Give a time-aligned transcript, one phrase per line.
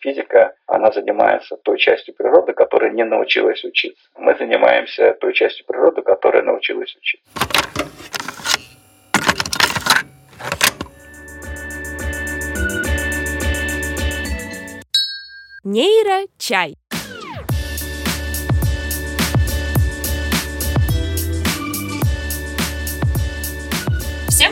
[0.00, 4.08] Физика, она занимается той частью природы, которая не научилась учиться.
[4.16, 7.26] Мы занимаемся той частью природы, которая научилась учиться.
[15.64, 16.76] Нейрочай.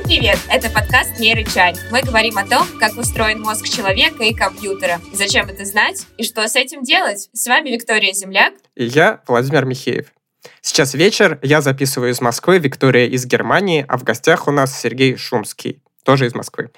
[0.07, 0.39] Привет!
[0.49, 1.75] Это подкаст Нейрочай.
[1.91, 6.47] Мы говорим о том, как устроен мозг человека и компьютера, зачем это знать и что
[6.47, 7.29] с этим делать.
[7.33, 8.55] С вами Виктория Земляк.
[8.77, 10.13] И я, Владимир Михеев.
[10.61, 15.17] Сейчас вечер, я записываю из Москвы, Виктория из Германии, а в гостях у нас Сергей
[15.17, 16.71] Шумский, тоже из Москвы.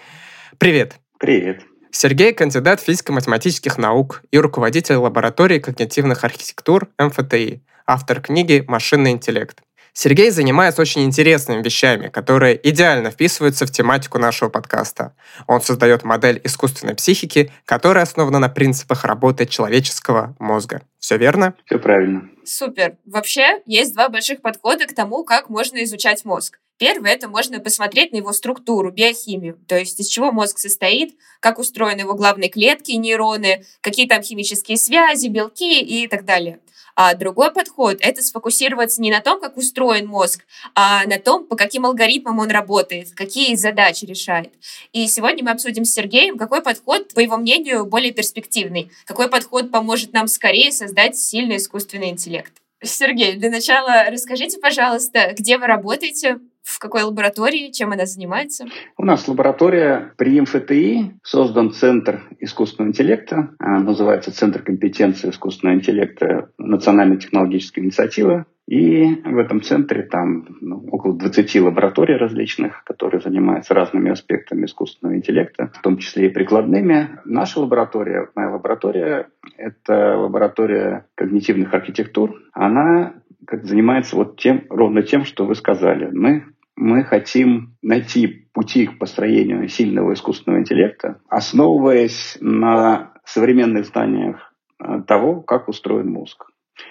[0.57, 0.95] Привет!
[1.19, 1.61] Привет!
[1.91, 9.61] Сергей– кандидат физико-математических наук и руководитель лаборатории когнитивных архитектур МФТИ, автор книги «Машинный интеллект».
[10.01, 15.13] Сергей занимается очень интересными вещами, которые идеально вписываются в тематику нашего подкаста.
[15.49, 20.83] Он создает модель искусственной психики, которая основана на принципах работы человеческого мозга.
[21.01, 21.55] Все верно?
[21.67, 22.31] Все правильно.
[22.45, 22.97] Супер.
[23.07, 26.61] Вообще, есть два больших подхода к тому, как можно изучать мозг.
[26.79, 31.59] Первый— это можно посмотреть на его структуру, биохимию, то есть из чего мозг состоит, как
[31.59, 36.61] устроены его главные клетки, нейроны, какие там химические связи, белки и так далее.
[37.01, 41.55] А другой подход— это сфокусироваться не на том, как устроен мозг, а на том, по
[41.55, 44.53] каким алгоритмам он работает, какие задачи решает.
[44.93, 49.71] И сегодня мы обсудим с Сергеем, какой подход, по его мнению, более перспективный, какой подход
[49.71, 52.53] поможет нам скорее создать сильный искусственный интеллект.
[52.83, 58.67] Сергей, для начала расскажите, пожалуйста, где вы работаете, в какой лаборатории, чем она занимается?
[58.99, 66.51] У нас лаборатория при МФТИ, создан Центр искусственного интеллекта, а, называется Центр компетенции искусственного интеллекта
[66.59, 68.45] Национальной технологической инициативы.
[68.69, 75.17] И в этом центре там ну, около 20 лабораторий различных, которые занимаются разными аспектами искусственного
[75.17, 77.19] интеллекта, в том числе и прикладными.
[77.25, 82.43] Наша лаборатория, моя лаборатория, это лаборатория когнитивных архитектур.
[82.53, 83.15] Она
[83.47, 86.11] как занимается вот тем, ровно тем, что вы сказали.
[86.13, 86.45] Мы
[86.77, 95.41] мы хотим найти пути к построению сильного искусственного интеллекта, основываясь на современных знаниях э, того,
[95.41, 96.45] как устроен мозг.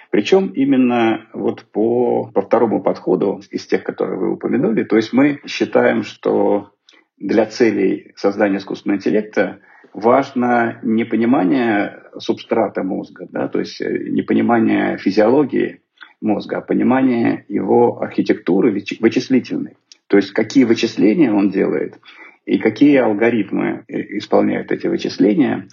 [0.10, 5.40] Причем именно вот по, по второму подходу из тех, которые вы упомянули, то есть мы
[5.46, 6.72] считаем, что
[7.18, 9.60] для целей создания искусственного интеллекта
[9.94, 15.82] важно не понимание субстрата мозга, да, то есть э, не понимание физиологии,
[16.22, 19.78] мозга, а понимание его архитектуры вычислительной.
[20.08, 22.00] То есть какие вычисления он делает
[22.46, 25.68] и какие алгоритмы э, исполняют эти вычисления.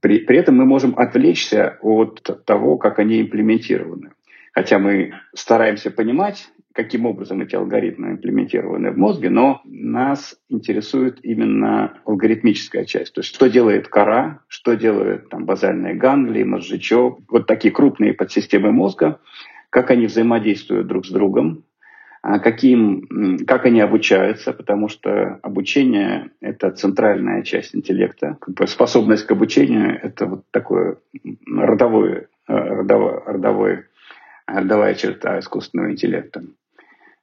[0.00, 4.10] При, при этом мы можем отвлечься от того, как они имплементированы.
[4.52, 12.00] Хотя мы стараемся понимать, каким образом эти алгоритмы имплементированы в мозге, но нас интересует именно
[12.04, 13.14] алгоритмическая часть.
[13.14, 18.72] То есть что делает кора, что делают там, базальные ганглии, мозжечок, вот такие крупные подсистемы
[18.72, 19.20] мозга–
[19.70, 21.64] как они взаимодействуют друг с другом,
[22.38, 28.38] каким, как они обучаются, потому что обучение— это центральная часть интеллекта.
[28.66, 30.98] Способность к обучению— это вот такое
[31.46, 33.88] родовое, э, родовое, родовое,
[34.46, 36.42] родовая черта искусственного интеллекта.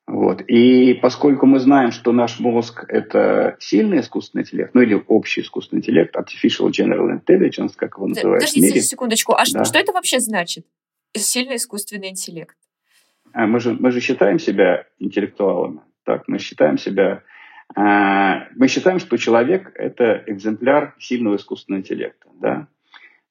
[0.07, 0.41] Вот.
[0.47, 5.81] И поскольку мы знаем, что наш мозг— это сильный искусственный интеллект, ну или общий искусственный
[5.81, 8.81] интеллект, artificial general intelligence, как его называют Подождите в мире.
[8.81, 9.65] секундочку, а да.
[9.65, 10.65] что это вообще значит?
[11.17, 12.55] сильный искусственный интеллект.
[13.35, 15.81] А мы же, мы же считаем себя интеллектуалами.
[16.05, 17.21] Так, мы считаем себя...
[17.75, 22.29] Э, мы считаем, что человек— это экземпляр сильного искусственного интеллекта.
[22.39, 22.67] Да?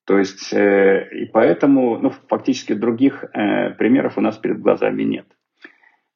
[0.04, 5.26] То есть, э, и поэтому, ну, фактически других э, примеров у нас перед глазами нет.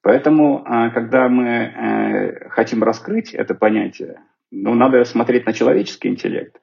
[0.02, 6.60] Поэтому, э, когда мы э, хотим раскрыть это понятие, ну, надо смотреть на человеческий интеллект.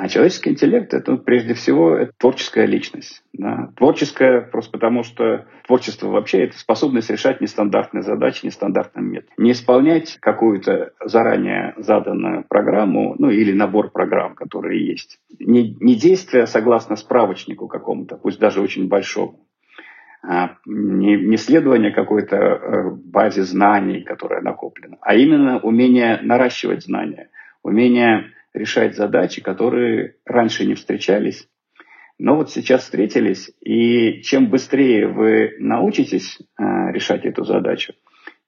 [0.00, 3.24] А человеческий интеллект это ну, прежде всего это творческая личность.
[3.32, 3.72] Да?
[3.76, 9.34] Творческая просто потому, что творчество вообще это способность решать нестандартные задачи нестандартным методом.
[9.38, 15.18] Не исполнять какую-то заранее заданную программу, ну или набор программ, которые есть.
[15.40, 19.40] Не, не действие согласно справочнику какому-то, пусть даже очень большому.
[20.22, 27.30] А не, не следование какой-то э, базе знаний, которая накоплена, а именно умение наращивать знания,
[27.64, 31.48] умение решать задачи, которые раньше не встречались,
[32.18, 36.62] но вот сейчас встретились, и чем быстрее вы научитесь э,
[36.92, 37.94] решать эту задачу,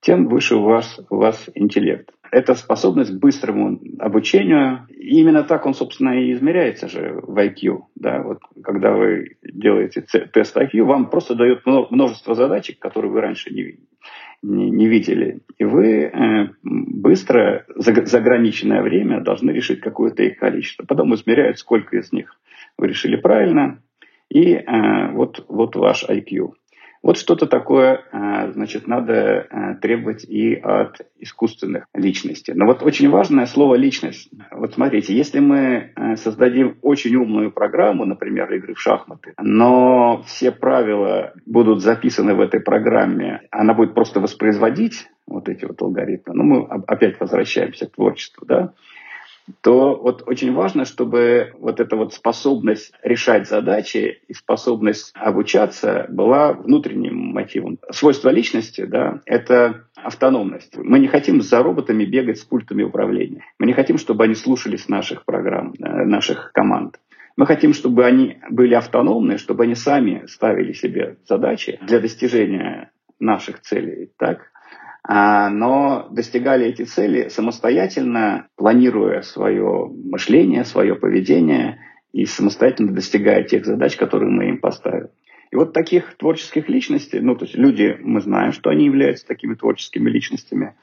[0.01, 2.11] тем выше у вас, у вас интеллект.
[2.31, 4.87] Это способность к быстрому обучению.
[4.91, 7.83] И именно так он, собственно, и измеряется же в IQ.
[7.97, 8.23] Да?
[8.23, 13.79] Вот, когда вы делаете тест IQ, вам просто дают множество задачек, которые вы раньше не,
[14.43, 15.41] не, не видели.
[15.59, 20.85] И вы э, быстро, за, за ограниченное время должны решить какое-то их количество.
[20.85, 22.39] Потом измеряют, сколько из них
[22.79, 23.83] вы решили правильно,
[24.29, 26.53] и э, вот, вот ваш IQ.
[27.03, 32.53] Вот что-то такое, э, значит, надо э, требовать и от искусственных личностей.
[32.55, 34.31] Но вот очень важное слово «личность».
[34.51, 40.53] Вот смотрите, если мы э, создадим очень умную программу, например, игры в шахматы, но все
[40.53, 46.43] правила будут записаны в этой программе, она будет просто воспроизводить вот эти вот алгоритмы, ну,
[46.43, 48.75] мы опять возвращаемся к творчеству, да,
[49.61, 56.53] то вот очень важно, чтобы вот эта вот способность решать задачи и способность обучаться была
[56.53, 57.79] внутренним мотивом.
[57.91, 60.77] Свойство личности, да, это автономность.
[60.77, 63.45] Мы не хотим за роботами бегать с пультами управления.
[63.59, 66.99] Мы не хотим, чтобы они слушались наших программ, э, наших команд.
[67.37, 73.61] Мы хотим, чтобы они были автономны, чтобы они сами ставили себе задачи для достижения наших
[73.61, 74.11] целей.
[74.19, 74.50] Так?
[75.03, 81.79] А, но достигали эти цели самостоятельно, планируя свое мышление, свое поведение
[82.13, 85.09] и самостоятельно достигая тех задач, которые мы им поставим.
[85.51, 89.55] И вот таких творческих личностей, ну, то есть люди, мы знаем, что они являются такими
[89.55, 90.75] творческими личностями,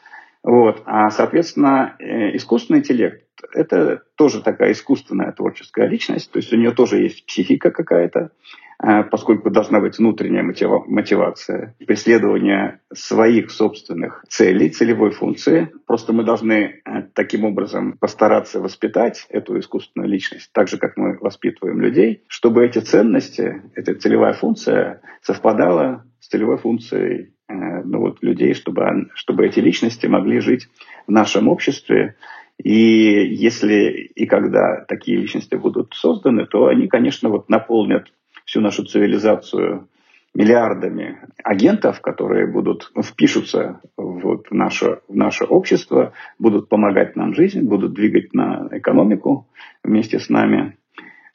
[0.44, 0.84] вот.
[0.86, 3.24] А, соответственно, э, искусственный интеллект–
[3.54, 8.32] это тоже такая искусственная творческая личность, то есть у нее тоже есть психика какая-то,
[8.80, 15.72] поскольку должна быть внутренняя мотивация, преследование своих собственных целей, целевой функции.
[15.86, 21.18] Просто мы должны э, таким образом постараться воспитать эту искусственную личность, так же, как мы
[21.20, 27.54] воспитываем людей, чтобы эти ценности, эта целевая функция совпадала с целевой функцией э,
[27.84, 30.68] ну, вот, людей, чтобы, чтобы эти личности могли жить
[31.08, 32.16] в нашем обществе,
[32.64, 38.12] и если и когда такие личности будут созданы, то они, конечно, вот наполнят
[38.48, 39.88] всю нашу цивилизацию
[40.34, 47.94] миллиардами агентов, которые будут впишутся в, наше, в наше общество, будут помогать нам жизнь, будут
[47.94, 49.48] двигать на экономику
[49.84, 50.78] вместе с нами.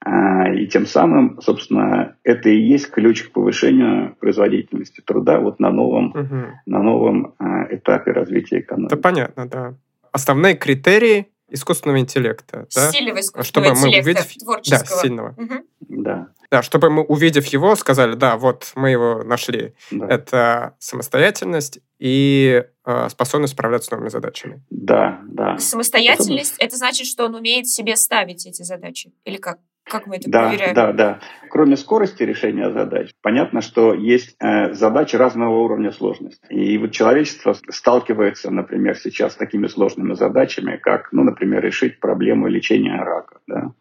[0.05, 5.71] А, и тем самым, собственно, это и есть ключ к повышению производительности труда вот на
[5.71, 6.37] новом, угу.
[6.67, 8.93] на новом а, этапе развития экономики.
[8.93, 9.75] Это понятно, да.
[10.13, 12.67] Основные критерии искусственного интеллекта.
[12.75, 12.91] Да?
[12.91, 14.37] Сильного искусственного чтобы интеллекта, мы увидев...
[14.39, 14.89] творческого.
[14.89, 15.35] Да, сильного.
[15.37, 15.55] Угу.
[15.89, 16.29] Да.
[16.51, 19.75] Да, чтобы мы, увидев его, сказали, да, вот мы его нашли.
[19.91, 20.07] Да.
[20.07, 24.63] Это самостоятельность и э, способность справляться с новыми задачами.
[24.69, 25.57] Да, да.
[25.59, 29.13] Самостоятельность, это значит, что он умеет себе ставить эти задачи?
[29.25, 29.61] Или как?
[29.93, 30.75] Как мы это да, проверяем?
[30.75, 31.21] Да, да.
[31.51, 36.47] Кроме скорости решения задач, понятно, что есть э, задачи разного уровня сложности.
[36.49, 42.49] И вот человечество сталкивается, например, сейчас с такими сложными задачами, как, ну, например, решить проблему
[42.49, 43.41] лечения рака.
[43.47, 43.73] Да?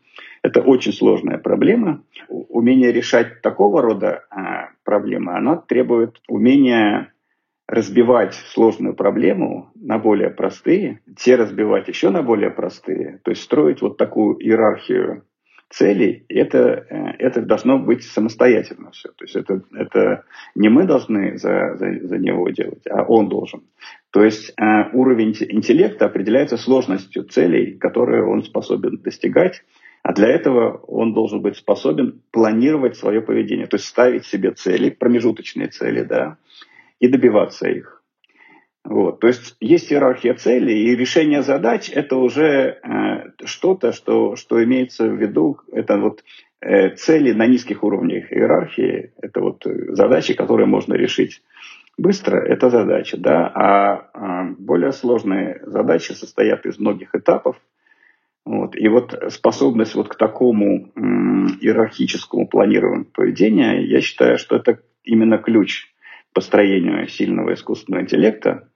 [0.43, 2.03] Это очень сложная проблема.
[2.27, 7.13] Умение решать такого рода а, проблемы, оно требует умения
[7.69, 13.81] разбивать сложную проблему на более простые, те разбивать еще на более простые, то есть строить
[13.81, 15.23] вот такую иерархию
[15.71, 19.09] целей, это, э, это должно быть самостоятельно все.
[19.09, 20.23] То есть это, это
[20.55, 23.63] не мы должны за, за, за него делать, а он должен.
[24.11, 24.63] То есть э,
[24.93, 29.63] уровень интеллекта определяется сложностью целей, которые он способен достигать,
[30.03, 34.89] а для этого он должен быть способен планировать свое поведение, то есть ставить себе цели,
[34.89, 36.37] промежуточные цели, да,
[36.99, 38.00] и добиваться их.
[38.83, 39.19] Вот.
[39.19, 45.07] То есть есть иерархия целей, и решение задач– это уже э, что-то, что, что имеется
[45.07, 46.23] в виду, это вот
[46.61, 51.41] э, цели на низких уровнях иерархии, это вот задачи, которые можно решить
[51.97, 57.57] быстро, это задача, да, а, а более сложные задачи состоят из многих этапов,
[58.45, 58.75] вот.
[58.75, 60.91] И вот способность вот к такому
[61.61, 65.87] иерархическому планированию поведения, я считаю, что это именно ключ
[66.33, 68.67] построению сильного искусственного интеллекта.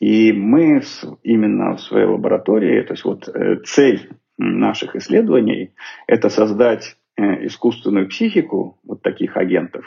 [0.00, 0.82] И мы
[1.22, 5.72] именно в своей лаборатории, то есть вот э, цель наших исследований–
[6.06, 9.84] это создать э, искусственную психику вот таких агентов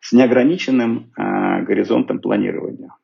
[0.00, 2.94] с неограниченным э, горизонтом планирования.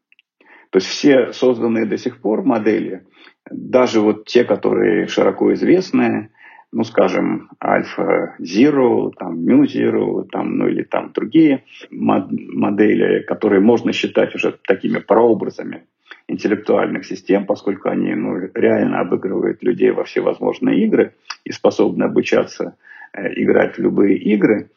[0.70, 3.04] То есть все созданные до сих пор модели
[3.50, 6.30] даже вот те, которые широко известны,
[6.70, 13.92] ну, скажем, Альфа Zero, там, Mu Zero, там, ну, или там другие модели, которые можно
[13.92, 15.84] считать уже такими прообразами
[16.26, 22.76] интеллектуальных систем, поскольку они ну, реально обыгрывают людей во всевозможные игры и способны обучаться
[23.12, 24.70] э, играть в любые игры.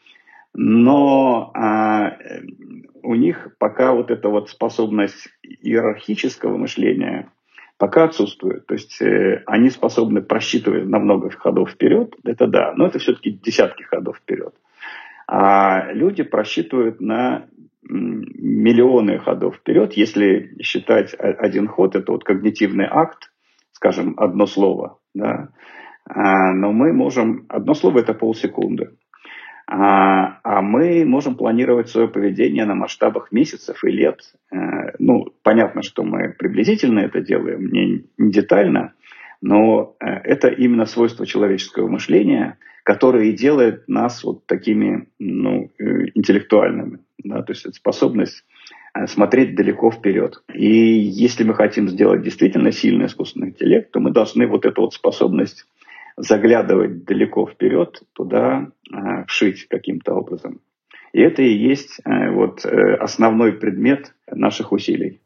[0.54, 2.18] Но а,
[3.02, 7.28] у них пока вот эта вот способность иерархического мышления–
[7.82, 8.64] пока отсутствует.
[8.66, 13.32] То есть э, они способны просчитывать на много ходов вперед, это да, но это все-таки
[13.32, 14.54] десятки ходов вперед.
[15.26, 17.46] А люди просчитывают на
[17.82, 23.32] миллионы ходов вперед, если считать один ход, это вот когнитивный акт,
[23.72, 25.48] скажем, одно слово, да,
[26.04, 28.96] а, но мы можем, одно слово это полсекунды.
[29.66, 34.20] А, а мы можем планировать свое поведение на масштабах месяцев и лет.
[34.52, 38.92] Э, ну, понятно, что мы приблизительно это делаем, не, не детально,
[39.42, 45.84] но э, это именно свойство человеческого мышления, которое и делает нас вот такими ну, э,
[46.14, 47.00] интеллектуальными.
[47.22, 47.42] Да?
[47.42, 48.44] То есть это способность
[49.06, 50.42] смотреть далеко вперед.
[50.52, 54.92] И если мы хотим сделать действительно сильный искусственный интеллект, то мы должны вот эту вот
[54.92, 55.64] способность
[56.16, 60.60] заглядывать далеко вперед, туда э, вшить каким-то образом.
[61.12, 65.20] И это и есть э, вот э, основной предмет наших усилий.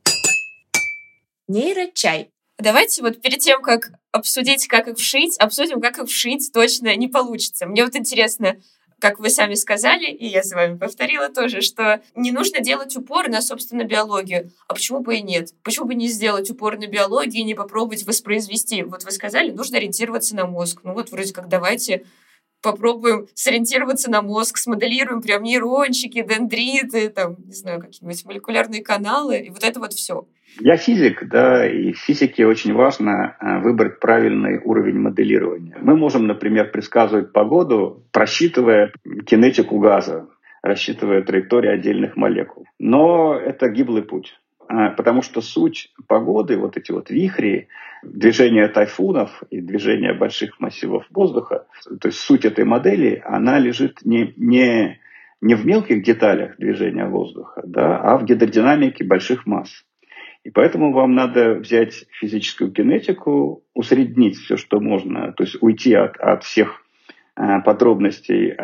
[1.49, 2.31] Нейрочай.
[2.59, 7.07] Давайте вот перед тем, как обсудить, как их вшить, обсудим, как их вшить точно не
[7.07, 7.67] получится.
[7.67, 8.57] Мне вот интересно,
[8.99, 13.29] как вы сами сказали, и я с вами повторила тоже, что не нужно делать упор
[13.29, 14.51] на, собственно, биологию.
[14.69, 15.51] А почему бы и нет?
[15.63, 18.85] Почему бы не сделать упор на биологию и не попробовать воспроизвести?
[18.85, 20.81] Вот вы сказали, нужно ориентироваться на мозг.
[20.83, 22.07] Ну вот вроде как давайте
[22.63, 29.51] попробуем сориентироваться на мозг, смоделируем прям нейрончики, дендриты, там, не знаю, какие-нибудь молекулярные каналы, и
[29.51, 30.27] вот это вот все.
[30.61, 35.77] Я физик, да, и в физике очень важно э, выбрать правильный уровень моделирования.
[35.81, 38.93] Мы можем, например, предсказывать погоду, просчитывая
[39.27, 40.29] кинетику газа,
[40.63, 42.67] рассчитывая траектории отдельных молекул.
[42.79, 44.35] Но это гиблый путь.
[44.69, 47.69] А, потому что суть погоды, вот эти вот вихри,
[48.03, 51.67] движение тайфунов и движение больших массивов воздуха,
[52.01, 54.99] то есть суть этой модели, она лежит не, не,
[55.41, 59.85] не в мелких деталях движения воздуха, да, а в гидродинамике больших масс.
[60.47, 66.17] И поэтому вам надо взять физическую кинетику, усреднить все, что можно, то есть уйти от,
[66.19, 66.85] от всех
[67.35, 68.55] э, подробностей э,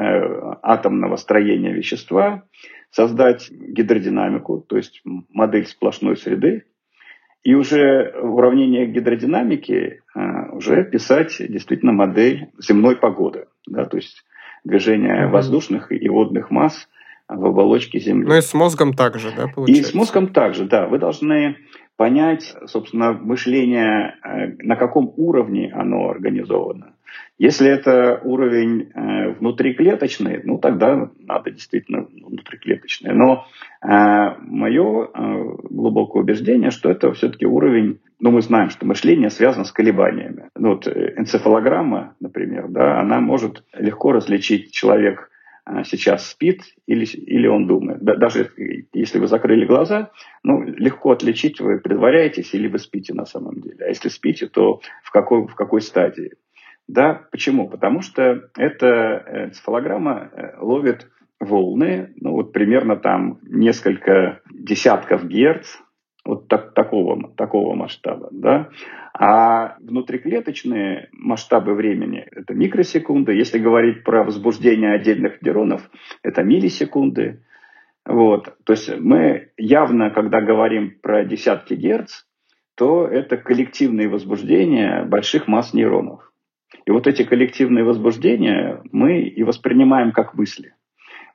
[0.63, 2.45] атомного строения вещества,
[2.93, 6.67] создать гидродинамику, то есть модель сплошной среды,
[7.43, 14.25] и уже в уравнениях гидродинамики э, уже писать действительно модель земной погоды, да, то есть
[14.63, 16.89] движение воздушных и водных масс
[17.35, 18.27] в оболочке Земли.
[18.27, 19.89] Ну и с мозгом также, да, получается?
[19.89, 20.87] И с мозгом также, да.
[20.87, 21.57] Вы должны
[21.97, 26.95] понять, собственно, мышление, э, на каком уровне оно организовано.
[27.39, 33.15] Если это уровень э, внутриклеточный, ну тогда надо действительно внутриклеточное.
[33.15, 33.47] Но
[33.83, 35.11] э, мое
[35.71, 40.51] глубокое убеждение, что это все-таки уровень, ну мы знаем, что мышление связано с колебаниями.
[40.57, 45.31] Ну, вот энцефалограмма, например, да, она может легко различить человек
[45.85, 48.03] сейчас спит или, или он думает.
[48.03, 48.51] Даже
[48.93, 50.11] если вы закрыли глаза,
[50.43, 53.85] ну, легко отличить, вы притворяетесь или вы спите на самом деле.
[53.85, 56.33] А если спите, то в какой, в какой стадии.
[56.89, 57.69] Да, почему?
[57.69, 65.77] Потому что эта энцефалограмма э, ловит волны, ну вот примерно там несколько десятков герц,
[66.25, 68.29] вот так, такого, такого масштаба.
[68.31, 68.69] Да?
[69.13, 73.35] А внутриклеточные масштабы времени– это микросекунды.
[73.35, 75.83] Если говорить про возбуждение отдельных нейронов,
[76.23, 77.43] это миллисекунды.
[78.07, 78.55] Вот.
[78.65, 82.25] То есть мы явно, когда говорим про десятки герц,
[82.77, 86.33] то это коллективные возбуждения больших масс нейронов.
[86.87, 90.75] И вот эти коллективные возбуждения мы и воспринимаем как мысли.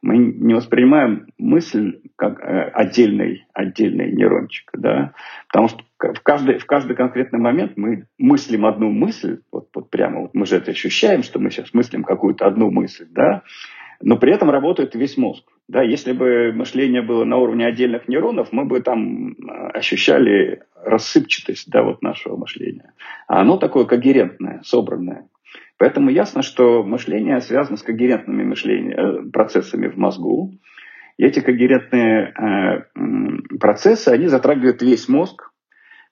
[0.02, 5.14] Мы не воспринимаем мысль как э, отдельный, отдельный нейрончик, да?
[5.48, 10.22] потому что в каждый, в каждый конкретный момент мы мыслим одну мысль, вот, вот прямо
[10.22, 13.44] вот мы же это ощущаем, что мы сейчас мыслим какую-то одну мысль, да?
[14.02, 15.44] но при этом работает весь мозг.
[15.68, 21.70] Да, если бы мышление было на уровне отдельных нейронов, мы бы там э, ощущали рассыпчатость
[21.70, 22.94] да, вот нашего мышления.
[23.28, 25.28] А оно такое когерентное, собранное.
[25.78, 30.54] Поэтому ясно, что мышление связано с когерентными мышления, э, процессами в мозгу.
[31.18, 35.52] И эти когерентные э, процессы, они затрагивают весь мозг.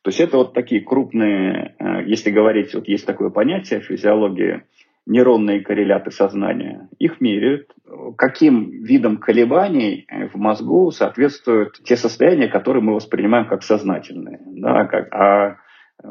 [0.03, 4.63] То есть это вот такие крупные, э, если говорить, вот есть такое понятие в физиологии,
[5.07, 6.87] нейронные корреляты сознания.
[6.99, 7.71] Их меряют.
[8.17, 14.39] Каким видом колебаний в мозгу соответствуют те состояния, которые мы воспринимаем как сознательные.
[14.45, 15.57] Да, как, а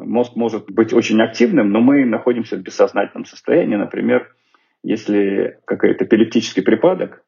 [0.03, 3.77] Мозг может быть очень активным, но мы находимся в бессознательном состоянии.
[3.77, 4.35] Например,
[4.83, 7.25] если какой-то эпилептический припадок,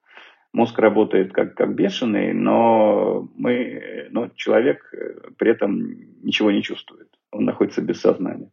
[0.52, 4.92] мозг работает как, как бешеный, но, мы, но человек
[5.38, 7.08] при этом ничего не чувствует.
[7.30, 8.50] Он находится без сознания.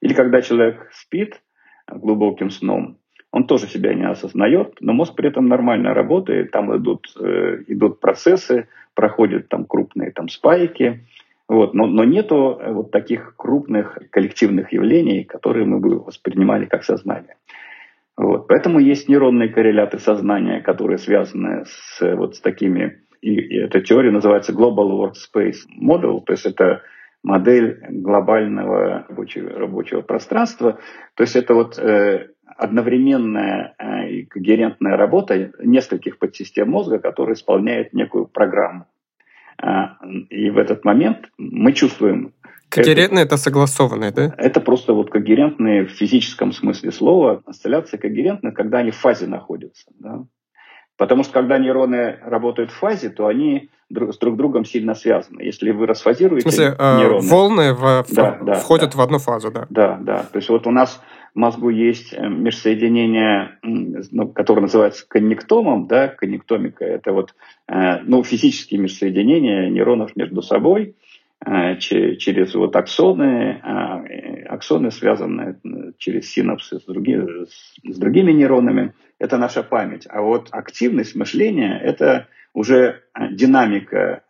[0.00, 1.40] Или когда человек спит
[1.88, 2.98] глубоким сном,
[3.30, 8.00] он тоже себя не осознает, но мозг при этом нормально работает, там идут, э, идут
[8.00, 11.04] процессы, проходят там крупные там спайки,
[11.48, 16.84] вот, но, но нету э, вот таких крупных коллективных явлений, которые мы бы воспринимали как
[16.84, 17.36] сознание.
[18.16, 23.80] Вот, поэтому есть нейронные корреляты сознания, которые связаны с, вот, с такими, и, и эта
[23.80, 26.82] теория называется Global Workspace Model, то есть это
[27.22, 30.78] модель глобального рабочего, рабочего пространства.
[31.14, 37.92] То есть это вот э, одновременная э, и когерентная работа нескольких подсистем мозга, которые исполняют
[37.92, 38.86] некую программу.
[39.62, 39.96] А,
[40.30, 42.32] и в этот момент мы чувствуем...
[42.68, 44.34] Когерентное это, это согласованное, да?
[44.38, 47.42] Это просто вот когерентные в физическом смысле слова.
[47.46, 49.86] Осцилляция когерентная, когда они в фазе находятся.
[50.00, 50.24] Да?
[50.96, 55.42] Потому что когда нейроны работают в фазе, то они друг, с друг другом сильно связаны.
[55.42, 57.28] Если вы расфазируете в смысле, э, нейроны...
[57.28, 58.98] волны в, да, в, да, входят да.
[58.98, 59.66] в одну фазу, да?
[59.70, 60.18] Да, да.
[60.24, 61.00] То есть вот у нас
[61.36, 66.84] мозгу есть э, межсоединение, ну, которое называется коннектомом, да, коннектомика.
[66.84, 67.34] Это вот
[67.68, 70.96] э, ну, физические межсоединения нейронов между собой
[71.78, 74.02] через вот аксоны, а,
[74.48, 75.60] аксоны связаны
[75.98, 77.44] через синапсы с другими,
[77.84, 80.06] с другими нейронами это наша память.
[80.08, 83.02] А вот активность мышления– это уже
[83.32, 84.22] динамика,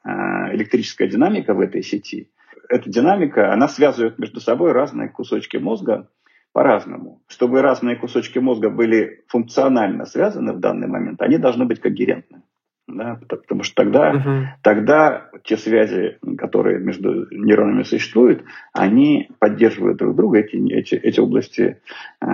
[0.53, 2.29] электрическая динамика в этой сети.
[2.69, 6.09] Эта динамика, она связывает между собой разные кусочки мозга
[6.57, 7.21] по-разному.
[7.29, 12.41] Чтобы разные кусочки мозга были функционально связаны в данный момент, они должны быть когерентны
[12.89, 14.31] да, потому что тогда, угу.
[14.63, 21.81] тогда те связи, которые между нейронами существуют, они поддерживают друг друга, эти, эти, эти области
[22.21, 22.27] э,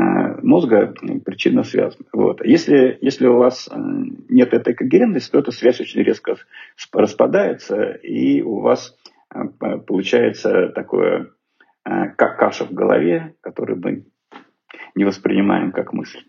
[0.43, 2.05] мозга причинно связаны.
[2.12, 2.45] Вот.
[2.45, 3.76] Если, если у вас э,
[4.29, 6.37] нет этой когерентности, то эта связь очень резко
[6.93, 8.95] распадается, и у вас
[9.35, 9.38] э,
[9.87, 11.31] получается такое,
[11.85, 14.05] э, как каша в голове, которую мы
[14.95, 16.21] не воспринимаем как мысль.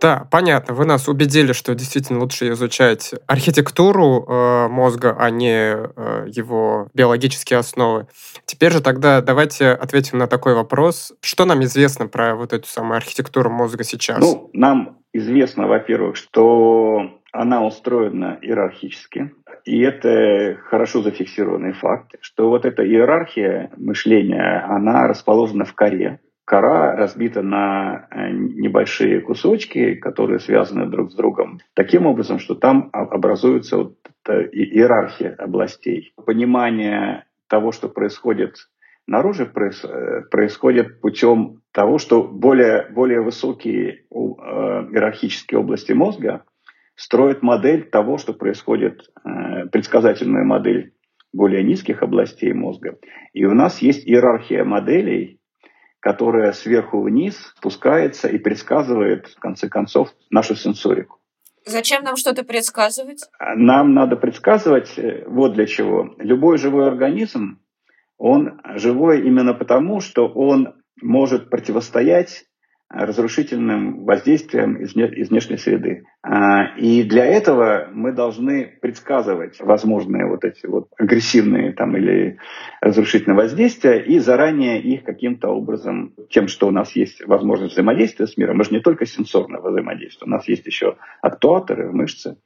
[0.00, 0.74] Да, понятно.
[0.74, 7.58] Вы нас убедили, что действительно лучше изучать архитектуру э, мозга, а не э, его биологические
[7.58, 8.06] основы.
[8.44, 11.14] Теперь же тогда давайте ответим на такой вопрос.
[11.22, 14.18] Что нам известно про вот эту самую архитектуру мозга сейчас?
[14.20, 19.32] Ну, нам известно, во-первых, что она устроена иерархически,
[19.64, 26.94] и это хорошо зафиксированный факт, что вот эта иерархия мышления, она расположена в коре, кора
[26.96, 33.76] разбита на э, небольшие кусочки, которые связаны друг с другом, таким образом, что там образуется
[33.76, 33.96] вот
[34.52, 36.14] иерархия областей.
[36.24, 38.54] Понимание того, что происходит
[39.08, 46.44] наружу, э, происходит путем того, что более, более высокие э, иерархические области мозга
[46.94, 49.10] строят модель того, что происходит,
[49.70, 50.94] предсказательную модель
[51.32, 52.96] более низких областей мозга.
[53.34, 55.35] И у нас есть иерархия моделей,
[56.00, 61.18] которая сверху вниз спускается и предсказывает, в конце концов, нашу сенсорику.
[61.64, 63.24] Зачем нам что-то предсказывать?
[63.56, 66.14] Нам надо предсказывать э, вот для чего.
[66.18, 67.58] Любой живой организм,
[68.18, 72.44] он живой именно потому, что он может противостоять
[72.88, 76.04] разрушительным воздействием из, из внешней среды.
[76.22, 82.38] А, и для этого мы должны предсказывать возможные вот эти вот агрессивные там или
[82.80, 88.36] разрушительные воздействия и заранее их каким-то образом, тем, что у нас есть возможность взаимодействия с
[88.36, 92.36] миром, мы же не только сенсорное взаимодействие, у нас есть еще актуаторы, мышцы.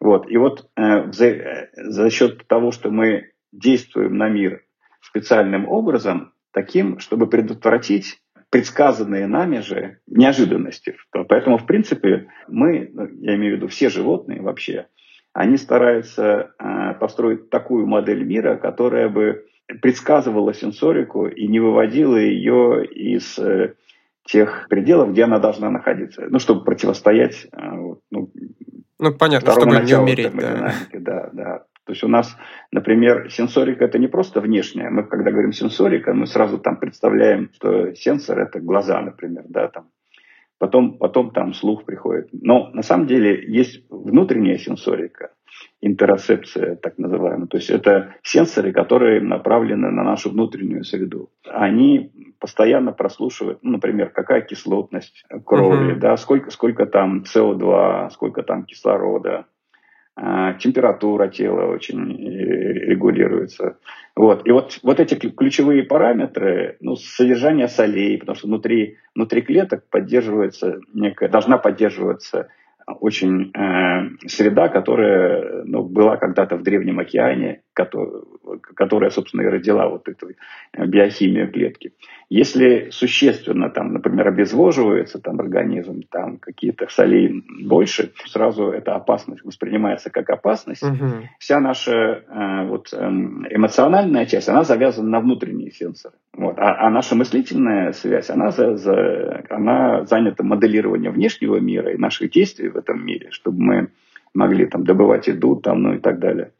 [0.00, 0.28] Вот.
[0.30, 4.62] И вот э, за, за счет того, что мы действуем на мир
[5.00, 8.18] специальным образом, таким, чтобы предотвратить
[8.50, 10.96] предсказанные нами же неожиданности.
[11.10, 14.86] Поэтому, в принципе, мы, я имею в виду все животные вообще,
[15.32, 19.44] они стараются э, построить такую модель мира, которая бы
[19.82, 23.74] предсказывала сенсорику и не выводила ее из э,
[24.24, 27.58] тех пределов, где она должна находиться, ну, чтобы противостоять э,
[28.10, 28.32] ну,
[28.98, 30.34] ну, понятно, чтобы не умереть.
[30.34, 30.72] Да.
[30.94, 31.64] да, да.
[31.86, 32.36] То есть у нас,
[32.72, 34.90] например, сенсорика это не просто внешняя.
[34.90, 39.90] Мы, когда говорим сенсорика, мы сразу там представляем, что сенсор это глаза, например, да, там.
[40.58, 42.28] Потом, потом там слух приходит.
[42.32, 45.30] Но на самом деле есть внутренняя сенсорика,
[45.80, 47.46] интероцепция так называемая.
[47.46, 51.30] То есть это сенсоры, которые направлены на нашу внутреннюю среду.
[51.44, 55.98] Они постоянно прослушивают, ну, например, какая кислотность крови, uh-huh.
[55.98, 59.46] да, сколько, сколько там СО2, сколько там кислорода,
[60.58, 63.78] температура тела очень э, регулируется.
[64.14, 64.46] Вот.
[64.46, 70.80] И вот, вот эти ключевые параметры, ну, содержание солей, потому что внутри, внутри клеток поддерживается
[70.94, 72.48] некая, должна поддерживаться
[72.86, 80.08] очень э, среда, которая ну, была когда-то в Древнем океане, которая, собственно, и родила вот
[80.08, 80.28] эту
[80.76, 81.92] биохимию клетки.
[82.28, 90.10] Если существенно, там, например, обезвоживается там, организм, там какие-то солей больше, сразу эта опасность воспринимается
[90.10, 90.82] как опасность.
[90.82, 91.28] Угу.
[91.38, 96.16] Вся наша э, вот, э, эмоциональная часть, она завязана на внутренние сенсоры.
[96.32, 96.58] Вот.
[96.58, 102.30] А, а наша мыслительная связь, она, за, за, она занята моделированием внешнего мира и наших
[102.30, 103.88] действий в этом мире, чтобы мы
[104.34, 106.50] могли там добывать еду там, ну и так далее.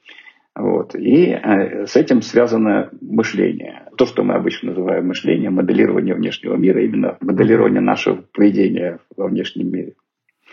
[0.56, 0.94] Вот.
[0.94, 3.84] И э, с этим связано мышление.
[3.98, 9.70] То, что мы обычно называем мышление, моделирование внешнего мира, именно моделирование нашего поведения во внешнем
[9.70, 9.92] мире.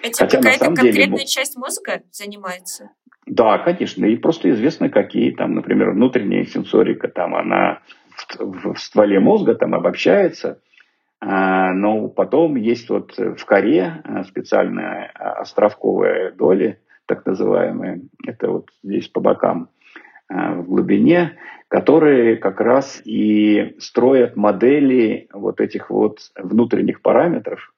[0.02, 2.90] Этим какая-то конкретная деле, часть мозга занимается?
[3.26, 4.04] Да, конечно.
[4.06, 7.80] И просто известно, какие там, например, внутренняя сенсорика, там она
[8.38, 10.60] в, стволе мозга там обобщается,
[11.22, 18.70] а, но потом есть вот в коре а, специальная островковая доля, так называемая, это вот
[18.84, 19.83] здесь по бокам а,
[20.30, 27.74] в глубине, которые как раз и строят модели вот этих вот внутренних параметров,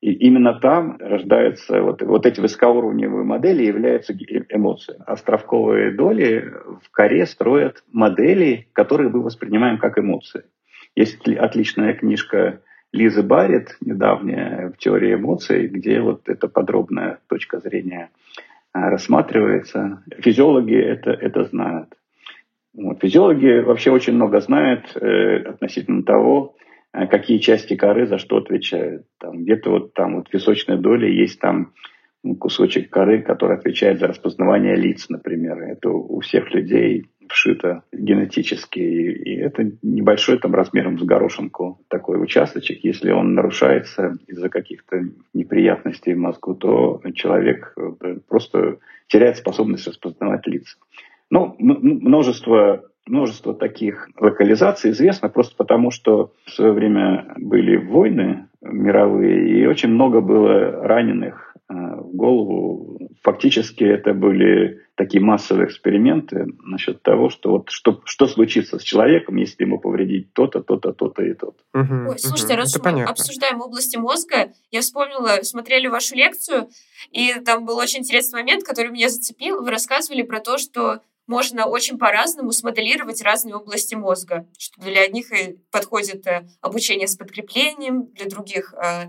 [0.00, 4.96] и именно там рождаются вот, вот эти высокоуровневые модели являются эмоции.
[5.06, 6.52] Островковые доли
[6.82, 10.44] в коре строят модели, которые мы воспринимаем как эмоции.
[10.94, 12.60] Есть отличная книжка
[12.92, 18.10] Лизы Барретт, недавняя в теории эмоций, где вот эта подробная точка зрения
[18.74, 20.02] рассматривается.
[20.18, 21.94] Физиологи это, это знают.
[22.74, 23.00] Вот.
[23.00, 26.56] Физиологи вообще очень много знают э, относительно того,
[26.92, 29.06] а какие части коры за что отвечают.
[29.18, 31.72] Там, где-то вот там вот височная доля есть там
[32.40, 35.58] кусочек коры, который отвечает за распознавание лиц, например.
[35.58, 38.78] Это у всех людей вшито генетически.
[38.78, 42.84] И это небольшой там размером с горошинку такой участочек.
[42.84, 50.46] Если он нарушается из-за каких-то неприятностей в мозгу, то человек э, просто теряет способность распознавать
[50.46, 50.76] лица.
[51.30, 59.60] Ну, множество множество таких локализаций известно просто потому, что в свое время были войны мировые,
[59.60, 63.10] и очень много было раненых в голову.
[63.22, 69.36] Фактически это были такие массовые эксперименты насчет того, что вот что, что случится с человеком,
[69.36, 71.80] если ему повредить то-то, то-то, то-то и то-то.
[71.80, 73.10] Угу, Ой, слушайте, угу, раз мы понятно.
[73.10, 76.68] обсуждаем области мозга, я вспомнила, смотрели вашу лекцию,
[77.10, 79.62] и там был очень интересный момент, который меня зацепил.
[79.62, 85.26] Вы рассказывали про то, что можно очень по-разному смоделировать разные области мозга, что для одних
[85.70, 89.08] подходит э, обучение с подкреплением, для других э,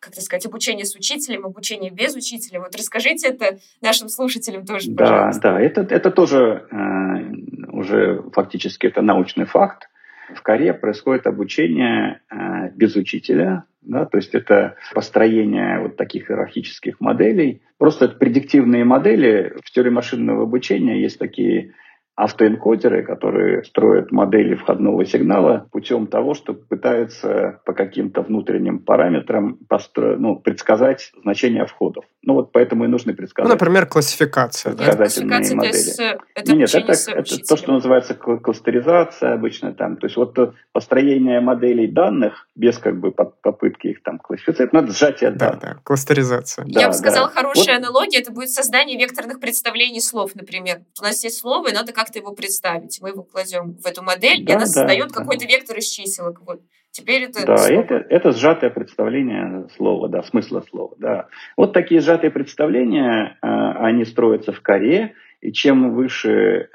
[0.00, 2.60] как это сказать, обучение с учителем, обучение без учителя.
[2.60, 5.40] Вот расскажите это нашим слушателям тоже, да, пожалуйста.
[5.42, 9.88] Да, это, это тоже э, уже фактически это научный факт.
[10.34, 17.00] В Корее происходит обучение э, без учителя, да, то есть это построение вот таких иерархических
[17.00, 17.62] моделей.
[17.78, 19.54] Просто это предиктивные модели.
[19.64, 21.74] В теории машинного обучения есть такие
[22.16, 30.16] автоэнкодеры, которые строят модели входного сигнала путем того, что пытаются по каким-то внутренним параметрам постро...
[30.16, 32.04] ну, предсказать значение входов.
[32.22, 33.48] Ну вот поэтому и нужны предсказать.
[33.48, 34.72] Ну, например, классификация.
[34.72, 34.96] Да?
[34.96, 36.18] Классификация модели.
[36.34, 39.98] Это нет, это, это то, что называется кластеризация обычно там.
[39.98, 40.36] То есть вот
[40.72, 45.60] построение моделей данных без как бы попытки их там классифицировать, надо сжатие данных.
[45.60, 46.64] Да, да, кластеризация.
[46.66, 47.34] Да, Я бы сказала, да.
[47.34, 47.86] хорошая вот.
[47.86, 50.78] аналогия, это будет создание векторных представлений слов, например.
[50.98, 53.00] У нас есть слово, и надо как как-то его представить.
[53.02, 55.14] Мы его кладем в эту модель, да, и она да, создает да.
[55.14, 56.40] какой-то вектор из чиселок.
[56.46, 56.60] Вот.
[56.92, 57.80] Теперь это да, слово.
[57.80, 61.26] это, это сжатое представление слова, да, смысла слова, да.
[61.56, 66.68] Вот такие сжатые представления, э, они строятся в коре, и чем выше э,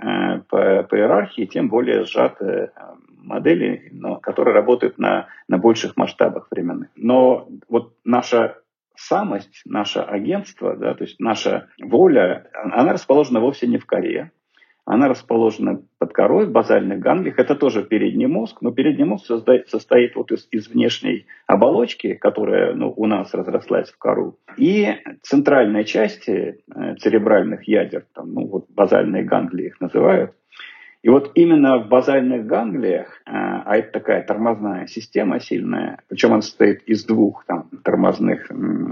[0.49, 2.81] по, по иерархии, тем более сжатые э,
[3.17, 6.89] модели, но, которые работают на, на больших масштабах временных.
[6.95, 8.57] Но вот наша
[8.95, 14.31] самость, наше агентство, да, то есть наша воля, она расположена вовсе не в коре,
[14.85, 17.37] она расположена под корой в базальных ганглиях.
[17.39, 22.73] Это тоже передний мозг, но передний мозг состоит, состоит вот из, из внешней оболочки, которая
[22.73, 28.65] ну, у нас разрослась в кору, и центральной части э, церебральных ядер, там, ну, вот
[28.69, 30.33] базальные ганглии их называют,
[31.03, 36.41] и вот именно в базальных ганглиях, а, а это такая тормозная система сильная, причем она
[36.41, 38.51] состоит из двух там, тормозных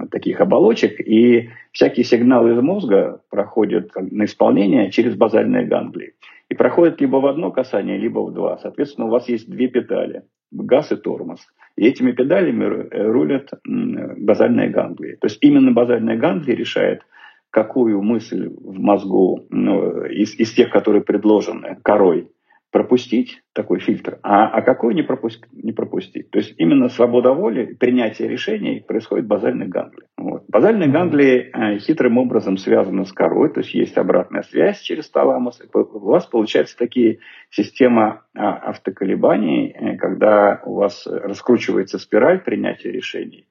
[0.10, 6.14] таких оболочек, и всякие сигналы из мозга проходят на исполнение через базальные ганглии.
[6.50, 8.58] И проходят либо в одно касание, либо в два.
[8.58, 11.40] Соответственно, у вас есть две педали– газ и тормоз.
[11.76, 15.14] И этими педалями э, рулят базальные ганглии.
[15.22, 17.04] То есть именно базальные ганглии решают–
[17.52, 22.30] какую мысль в мозгу ну, из, из тех, которые предложены корой,
[22.72, 26.30] пропустить такой фильтр, а, а какой не, пропуск, не пропустить.
[26.30, 30.08] То есть именно свобода воли, принятие решений происходит в базальных ганглиях.
[30.18, 30.44] Вот.
[30.48, 35.60] Базальные ганглии э, хитрым образом связаны с корой, то есть есть обратная связь через таламус.
[35.74, 43.48] У вас получается такие система э, автоколебаний, э, когда у вас раскручивается спираль принятия решений,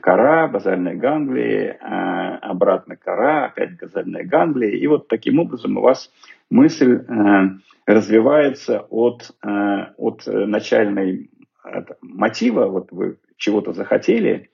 [0.00, 4.78] кора, базальные ганглии, э, обратно кора, опять базальные ганглии.
[4.78, 6.10] И вот таким образом у вас
[6.50, 7.04] мысль э,
[7.86, 11.30] развивается от, от начальной
[12.00, 14.48] мотива, вот вы чего-то захотели,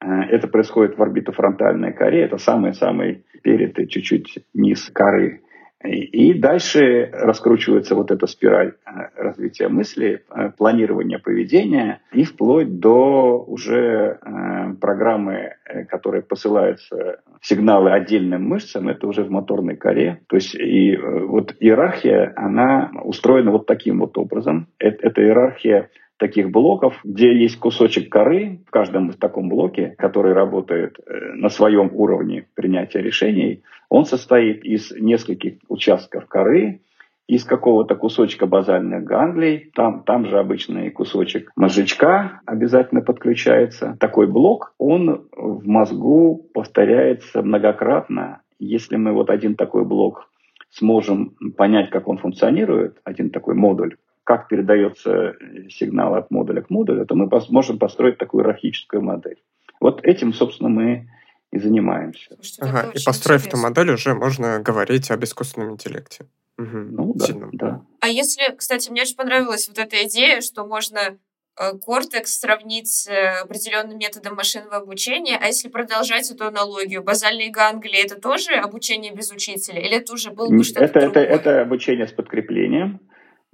[0.00, 5.43] это происходит в орбитофронтальной коре, это самый-самый перед и чуть-чуть низ коры
[5.84, 13.44] И дальше раскручивается вот эта спираль э, развития мысли, э, планирования поведения и вплоть до
[13.46, 15.56] уже э, программы,
[15.90, 20.20] которые посылаются сигналы отдельным мышцам, это уже в моторной коре.
[20.28, 24.68] То есть и вот иерархия, она устроена вот таким вот образом.
[24.78, 31.48] Это иерархия таких блоков, где есть кусочек коры в каждом таком блоке, который работает на
[31.48, 36.80] своем уровне принятия решений, он состоит из нескольких участков коры,
[37.26, 43.96] из какого-то кусочка базальных ганглий, там, там же обычный кусочек мозжечка обязательно подключается.
[43.98, 48.42] Такой блок, он в мозгу повторяется многократно.
[48.58, 50.28] Если мы вот один такой блок
[50.70, 55.36] сможем понять, как он функционирует, один такой модуль, как передается
[55.68, 59.42] сигнал от модуля к модулю, то мы можем построить такую иерархическую модель.
[59.80, 61.08] Вот этим, собственно, мы
[61.52, 62.36] и занимаемся.
[62.60, 63.48] ага, и построив интересно.
[63.48, 66.26] эту модель, уже можно говорить об искусственном интеллекте.
[66.58, 66.78] Угу.
[66.78, 67.82] Ну, да, да.
[68.00, 71.18] А если, кстати, мне очень понравилась вот эта идея, что можно
[71.56, 77.50] Кортекс э, сравнить с э, определенным методом машинного обучения, а если продолжать эту аналогию, базальные
[77.50, 81.24] ганглии это тоже обучение без учителя, или это уже было бы что-то это, другое?
[81.24, 83.00] Это, это обучение с подкреплением.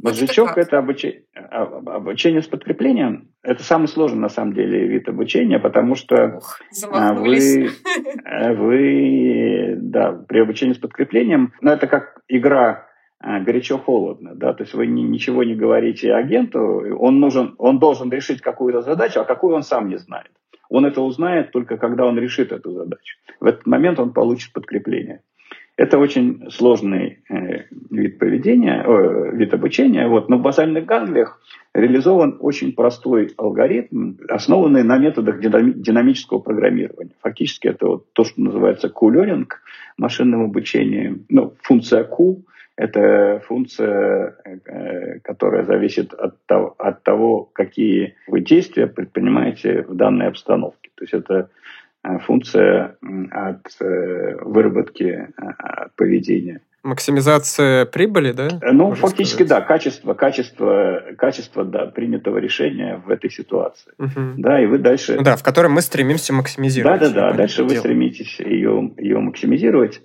[0.02, 3.28] Мозжечок– это обучение, а, обучение с подкреплением.
[3.42, 6.60] Это самый сложный, на самом деле, вид обучения, потому что Ух,
[6.90, 7.70] а, вы,
[8.54, 12.86] вы, да, при обучении с подкреплением, ну, это как игра
[13.18, 16.60] а, горячо-холодно, да, то есть вы ни, ничего не говорите агенту,
[16.98, 20.30] он нужен, он должен решить какую-то задачу, а какую он сам не знает.
[20.70, 23.16] Он это узнает только когда он решит эту задачу.
[23.40, 25.22] В этот момент он получит подкрепление.
[25.80, 30.06] Это очень сложный э, вид поведения, э, вид обучения.
[30.08, 30.28] Вот.
[30.28, 31.40] Но в базальных ганглиях
[31.72, 37.14] реализован очень простой алгоритм, основанный на методах динамического программирования.
[37.22, 39.46] Фактически это вот то, что называется Q-learning,
[39.96, 41.24] машинным обучением.
[41.30, 42.42] Ну, функция Q–
[42.76, 50.26] это функция, э, которая зависит от того, от того, какие вы действия предпринимаете в данной
[50.26, 50.90] обстановке.
[50.94, 51.48] То есть это
[52.26, 52.96] функция
[53.30, 55.28] от э, выработки э,
[55.96, 56.60] поведения.
[56.82, 58.48] Максимизация прибыли, да?
[58.72, 59.48] Ну, фактически, сказать?
[59.48, 63.92] да, качество, качество, качество, да, принятого решения в этой ситуации.
[63.98, 64.34] Угу.
[64.38, 65.18] Да, и вы дальше...
[65.20, 67.00] Да, в котором мы стремимся максимизировать.
[67.00, 70.00] Да, да, да, дальше вы стремитесь ее, ее максимизировать.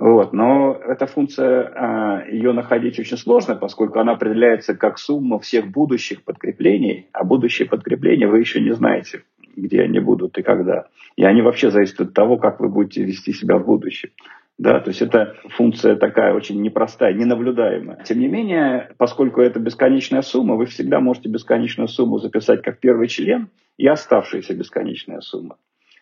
[0.00, 0.32] Вот.
[0.32, 6.22] Но эта функция, а, ее находить очень сложно, поскольку она определяется как сумма всех будущих
[6.22, 9.22] подкреплений, а будущие подкрепления вы еще не знаете,
[9.58, 10.86] где они будут и когда.
[11.16, 14.10] И они вообще зависят от того, как вы будете вести себя в будущем.
[14.58, 18.02] Да, то есть это функция такая очень непростая, ненаблюдаемая.
[18.04, 23.06] Тем не менее, поскольку это бесконечная сумма, вы всегда можете бесконечную сумму записать как первый
[23.06, 25.58] член и оставшаяся бесконечная сумма.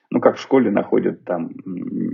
[0.08, 1.50] Ну, как в школе находят там...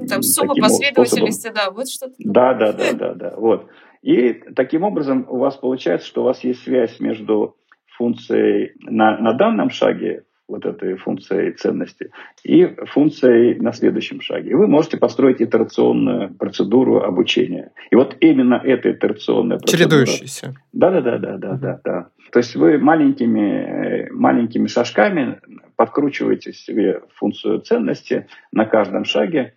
[0.09, 1.55] Там сумма последовательности, способом.
[1.55, 2.15] да, вот что-то.
[2.19, 3.69] Да, да, да, да, да, вот.
[4.03, 7.57] И таким образом у вас получается, что у вас есть связь между
[7.97, 12.11] функцией на, на данном шаге вот этой функцией ценности
[12.45, 14.51] и функцией на следующем шаге.
[14.51, 17.73] И вы можете построить итерационную процедуру обучения.
[17.91, 19.79] И вот именно эта итерационная процедура...
[19.79, 20.55] Чередующаяся.
[20.73, 21.19] Да-да-да.
[21.19, 22.09] да, да, да, да.
[22.33, 25.41] То есть вы маленькими, маленькими шажками
[25.77, 29.55] подкручиваете себе функцию ценности на каждом шаге,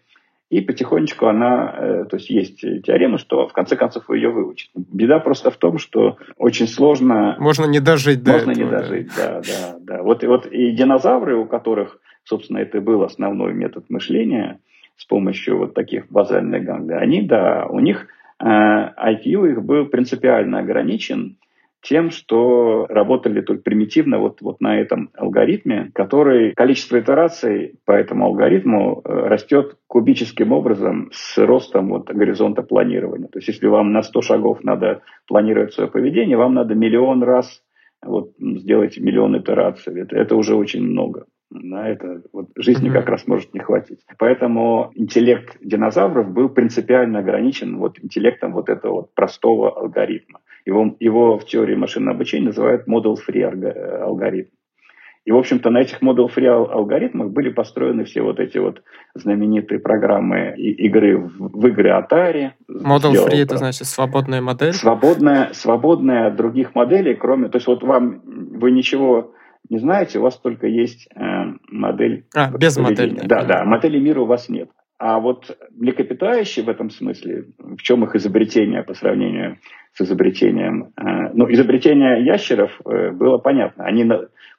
[0.50, 4.72] и потихонечку она, э, то есть есть теорема, что в конце концов ее выучите.
[4.76, 7.36] Беда просто в том, что очень сложно...
[7.40, 10.04] Можно не дожить до Можно этого, не дожить, да, да, да.
[10.04, 14.60] Вот, и вот и динозавры, у которых, собственно, это был основной метод мышления
[14.98, 18.08] с помощью вот таких базальных ганглий, они, да, у них
[18.40, 21.38] э, IQ их был принципиально ограничен,
[21.86, 28.26] тем, что работали только примитивно вот, вот на этом алгоритме, который количество итераций по этому
[28.26, 33.28] алгоритму э, растет кубическим образом с ростом вот горизонта планирования.
[33.28, 37.62] То есть если вам на 100 шагов надо планировать свое поведение, вам надо миллион раз
[38.04, 40.02] вот, сделать миллион итераций.
[40.02, 41.26] Это, это уже очень много.
[41.52, 42.94] На это вот, жизни mm-hmm.
[42.94, 44.00] как раз может не хватить.
[44.18, 50.40] Поэтому интеллект динозавров был принципиально ограничен вот интеллектом вот этого вот простого алгоритма.
[50.66, 54.50] Его, его в теории машинного обучения называют model-free алгоритм.
[55.26, 58.84] И, в общем-то, на этих model-free алгоритмах были построены все вот эти вот
[59.16, 62.52] знаменитые программы игры в, в игры Atari.
[62.70, 64.74] Model-free– это значит свободная модель?
[64.74, 67.50] Свободная, свободная от других моделей, кроме...
[67.50, 69.34] То есть вот вам, вы ничего
[69.70, 71.20] не знаете, у вас только есть э,
[71.70, 72.26] модель.
[72.36, 73.20] А, без модели.
[73.24, 74.70] Да, да, модели мира у вас нет.
[74.98, 79.58] А вот млекопитающие в этом смысле, в чем их изобретение по сравнению
[79.94, 80.94] с изобретением...
[80.98, 83.86] Э, ну, изобретение ящеров э, было понятно.
[83.86, 84.10] Они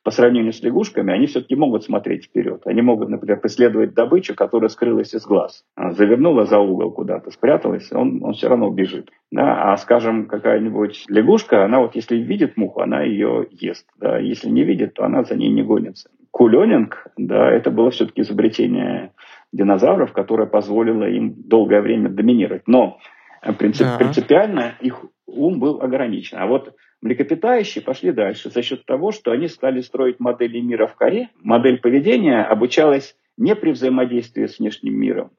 [0.03, 2.63] по сравнению с лягушками, они все-таки могут смотреть вперед.
[2.67, 5.65] Они могут, например, преследовать добычу, которая скрылась из глаз.
[5.77, 9.11] Завернула за угол куда-то, спряталась, он, он все равно убежит.
[9.33, 9.73] Да?
[9.73, 13.87] А, скажем, какая-нибудь лягушка, она вот если видит муху, она ее ест.
[13.99, 14.19] Да?
[14.19, 16.09] Если не видит, то она за ней не гонится.
[16.31, 19.13] Куленинг, да, это было все-таки изобретение
[19.57, 22.63] динозавров, которое позволило им долгое время доминировать.
[22.67, 22.99] Но
[23.43, 23.99] э, принцип, да.
[23.99, 26.39] принципиально их ум был ограничен.
[26.39, 30.95] А вот млекопитающие пошли дальше за счет того, что они стали строить модели мира в
[30.95, 31.31] коре.
[31.43, 35.31] Модель поведения обучалась не при взаимодействии с внешним миром,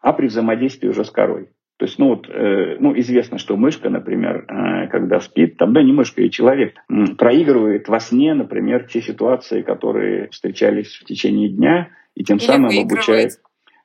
[0.00, 1.48] а при взаимодействии уже с корой.
[1.78, 5.80] То есть, ну вот, э, ну, известно, что мышка, например, э, когда спит, там, да,
[5.80, 11.48] не мышка, и человек, э, проигрывает во сне, например, те ситуации, которые встречались в течение
[11.48, 13.30] дня, и тем Или самым обучает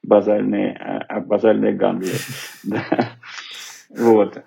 [0.03, 2.17] базальные, а, базальные ганглии.
[3.95, 4.41] Вот.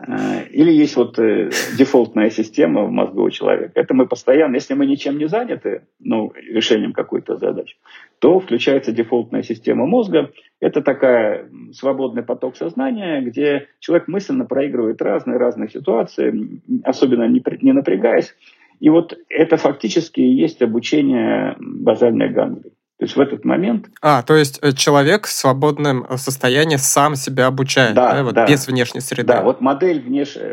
[0.51, 3.71] Или есть вот э, дефолтная система в мозгу у человека.
[3.77, 7.77] Это мы постоянно, если мы ничем не заняты, ну, решением какой-то задачи,
[8.19, 10.33] то включается дефолтная система мозга.
[10.59, 18.35] Это такая свободный поток сознания, где человек мысленно проигрывает разные-разные ситуации, особенно не, не напрягаясь.
[18.81, 22.73] И вот это фактически и есть обучение базальной ганглии.
[22.99, 23.89] То есть в этот момент...
[24.01, 28.35] А, то есть э, человек в свободном э, состоянии сам себя обучает, да, да, вот,
[28.35, 28.47] да.
[28.47, 29.29] без внешней среды.
[29.29, 30.03] Да, вот модель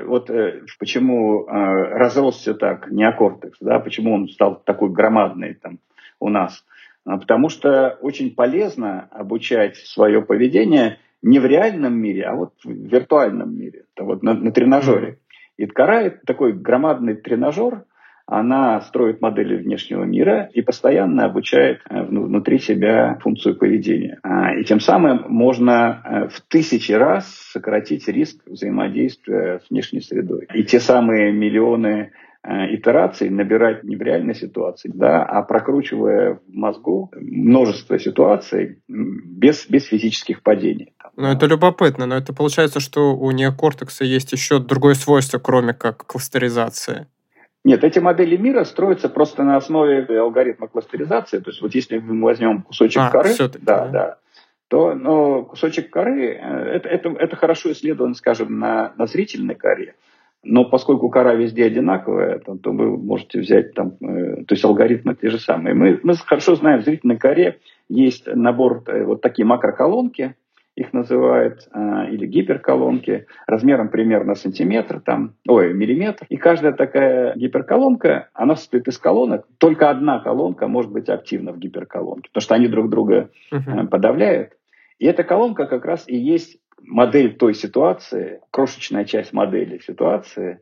[0.05, 5.79] вот э, почему э, разросся так неокортекс, да, почему он стал такой громадный там
[6.19, 6.65] у нас.
[7.05, 12.69] А, потому что очень полезно обучать свое поведение не в реальном мире, а вот в
[12.69, 15.17] виртуальном мире, вот на, на тренажере.
[15.55, 17.85] И Ткара– это такой громадный тренажер,
[18.25, 24.19] она строит модели внешнего мира и постоянно обучает э, внутри себя функцию поведения.
[24.23, 30.47] А, и тем самым можно э, в тысячи раз сократить риск взаимодействия с внешней средой.
[30.53, 32.11] И те самые миллионы
[32.43, 39.69] э, итераций набирать не в реальной ситуации, да, а прокручивая в мозгу множество ситуаций без,
[39.69, 40.93] без физических падений.
[41.17, 46.07] Ну, это любопытно, но это получается, что у неокортекса есть еще другое свойство, кроме как
[46.07, 47.07] кластеризации.
[47.65, 51.39] Нет, эти модели мира строятся просто на основе алгоритма кластеризации.
[51.39, 54.17] То есть вот если мы возьмем кусочек а, коры, да, да,
[54.67, 59.95] то но кусочек коры э, это, это, это хорошо исследовано, скажем, на, на зрительной коре.
[60.45, 65.15] Но поскольку кора везде одинаковая, то, то вы можете взять там, э, то есть алгоритмы
[65.15, 65.73] те же самые.
[65.73, 70.35] Мы, мы хорошо знаем, в зрительной коре есть набор, э, вот такие макроколонки,
[70.75, 76.25] их называют, а, или гиперколонки, размером примерно сантиметр, там, ой, миллиметр.
[76.29, 79.45] И каждая такая гиперколонка, она состоит из колонок.
[79.59, 83.87] Только одна колонка может быть активна в гиперколонке, потому что они друг друга uh-huh.
[83.87, 84.53] подавляют.
[84.97, 90.61] И эта колонка как раз и есть модель той ситуации, крошечная часть модели ситуации,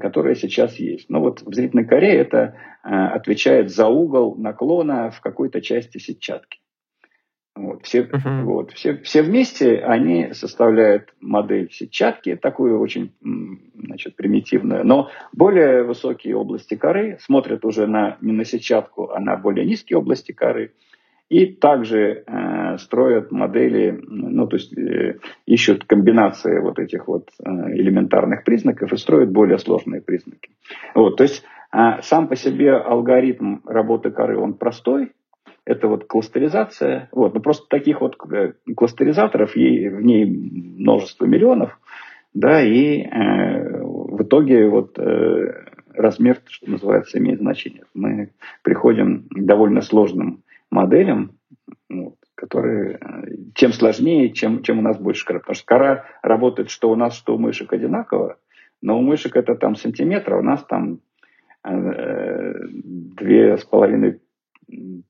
[0.00, 1.08] которая сейчас есть.
[1.08, 6.58] Но вот в зрительной коре это э, отвечает за угол наклона в какой-то части сетчатки.
[7.56, 8.42] Вот, все, uh-huh.
[8.42, 13.12] вот, все, все вместе они составляют модель сетчатки, такую очень
[13.74, 14.84] значит, примитивную.
[14.84, 19.98] Но более высокие области коры смотрят уже на, не на сетчатку, а на более низкие
[19.98, 20.72] области коры.
[21.28, 27.50] И также э, строят модели, ну, то есть э, ищут комбинации вот этих вот э,
[27.72, 30.50] элементарных признаков и строят более сложные признаки.
[30.94, 31.42] Вот, то есть
[31.72, 35.10] э, сам по себе алгоритм работы коры, он простой,
[35.66, 37.08] это вот кластеризация.
[37.12, 37.34] Вот.
[37.34, 41.78] Но просто таких вот э, кластеризаторов ей, в ней множество миллионов,
[42.32, 47.82] да, и э, в итоге вот э, размер, что называется, имеет значение.
[47.94, 48.30] Мы
[48.62, 51.32] приходим к довольно сложным моделям,
[51.90, 55.40] вот, которые э, сложнее, чем, чем у нас больше кора.
[55.40, 58.36] Потому что кора работает, что у нас, что у мышек одинаково,
[58.82, 61.00] но у мышек это там сантиметр, а у нас там
[61.64, 64.20] э, две с половиной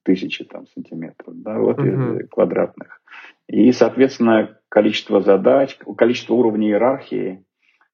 [0.02, 2.26] тысячи там, сантиметров, да, вот, uh-huh.
[2.28, 3.00] квадратных.
[3.48, 7.44] И, соответственно, количество задач, количество уровней иерархии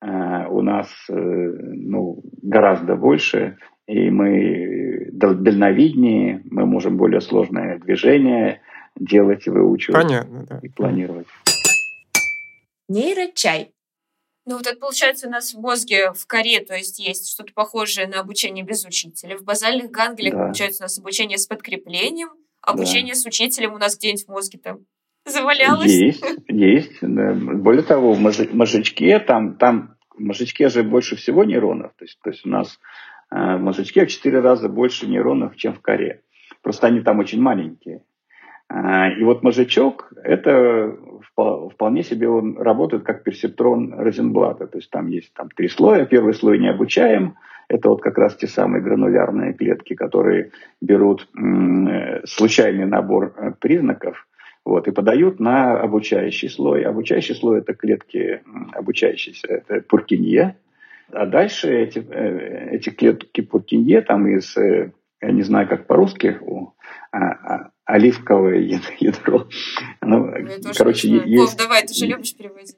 [0.01, 8.61] э, у нас э, ну, гораздо больше, и мы дальновиднее, мы можем более сложные движения
[8.99, 10.61] делать и выучивать Понятно, да.
[10.63, 11.27] и планировать.
[12.89, 13.73] Нейрочай.
[14.45, 18.09] Ну вот это получается у нас в мозге в коре, то есть есть что-то похожее
[18.09, 19.37] на обучение без учителя.
[19.37, 20.45] В базальных ганглиях да.
[20.45, 23.21] получается у нас обучение с подкреплением, обучение да.
[23.21, 24.81] с учителем у нас где-нибудь в мозге там
[25.25, 25.93] завалялось.
[25.93, 26.99] Есть, есть.
[27.01, 27.35] Да.
[27.35, 31.93] Более того, в мозжечке там, там в мозжечке же больше всего нейронов.
[31.97, 32.79] То есть, то есть у нас
[33.31, 36.23] э, в мозжечке в 4 раза больше нейронов, чем в коре.
[36.63, 38.03] Просто они там очень маленькие.
[38.75, 40.97] А, и вот мозжечок– это
[41.35, 44.67] вполне себе он работает как персептрон Розенблата.
[44.67, 46.07] То есть там есть там три слоя.
[46.07, 47.37] Первый слой не обучаем.
[47.69, 51.29] Это вот как раз те самые гранулярные клетки, которые берут
[52.25, 54.27] случайный набор э, признаков
[54.65, 56.83] вот, и подают на обучающий слой.
[56.83, 58.41] Обучающий слой– это клетки
[58.73, 60.57] обучающиеся, это Пуркинье.
[61.11, 64.93] А дальше эти, э, эти клетки Пуркинье там из, э,
[65.23, 66.39] я не знаю, как по-русски,
[67.13, 68.59] а, а, оливковое
[68.99, 69.49] ядро.
[70.03, 70.33] Ну,
[70.77, 71.53] короче, есть...
[71.53, 72.77] Вов, давай, ты же любишь переводить.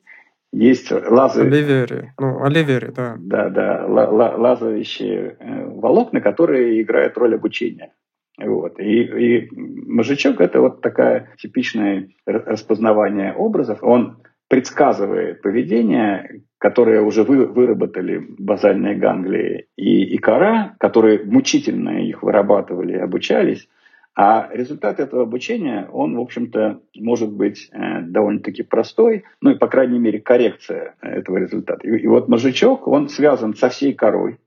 [0.53, 1.43] Есть лазы...
[1.43, 2.13] Оливери.
[2.19, 3.17] Ну, оливери, да.
[3.19, 3.87] Да, да.
[3.87, 7.93] Лазающие э, волокна, которые играют роль обучения.
[8.39, 8.79] Вот.
[8.79, 13.81] И, и мозжечок– это вот такая типичное распознавание образов.
[13.83, 22.23] Он предсказывает поведение, которое уже вы, выработали базальные ганглии и, и кора, которые мучительно их
[22.23, 23.69] вырабатывали и обучались,
[24.17, 29.67] а результат этого обучения, он, в общем-то, может быть э, довольно-таки простой, ну и, по
[29.67, 31.87] крайней мере, коррекция этого результата.
[31.87, 34.39] И, и вот мозжечок, он связан со всей корой,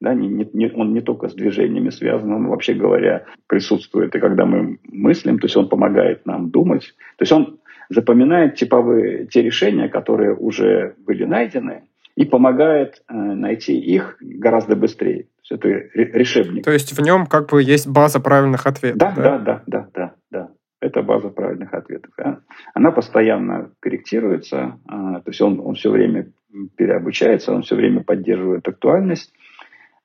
[0.00, 4.46] да, не, не, он не только с движениями связан, он, вообще говоря, присутствует и когда
[4.46, 6.94] мы мыслим, то есть он помогает нам думать.
[7.18, 7.58] То есть он
[7.88, 11.82] запоминает типовые те решения, которые уже были найдены,
[12.18, 15.22] и помогает э, найти их гораздо быстрее.
[15.24, 15.68] То есть это
[16.18, 16.64] решебник.
[16.64, 18.98] То есть в нем как бы есть база правильных ответов.
[18.98, 20.14] Да, да, да, да, да, да.
[20.30, 20.48] да.
[20.80, 22.10] Это база правильных ответов.
[22.18, 22.40] Да?
[22.74, 26.26] Она постоянно корректируется, э, то есть он, он все время
[26.76, 29.32] переобучается, он все время поддерживает актуальность.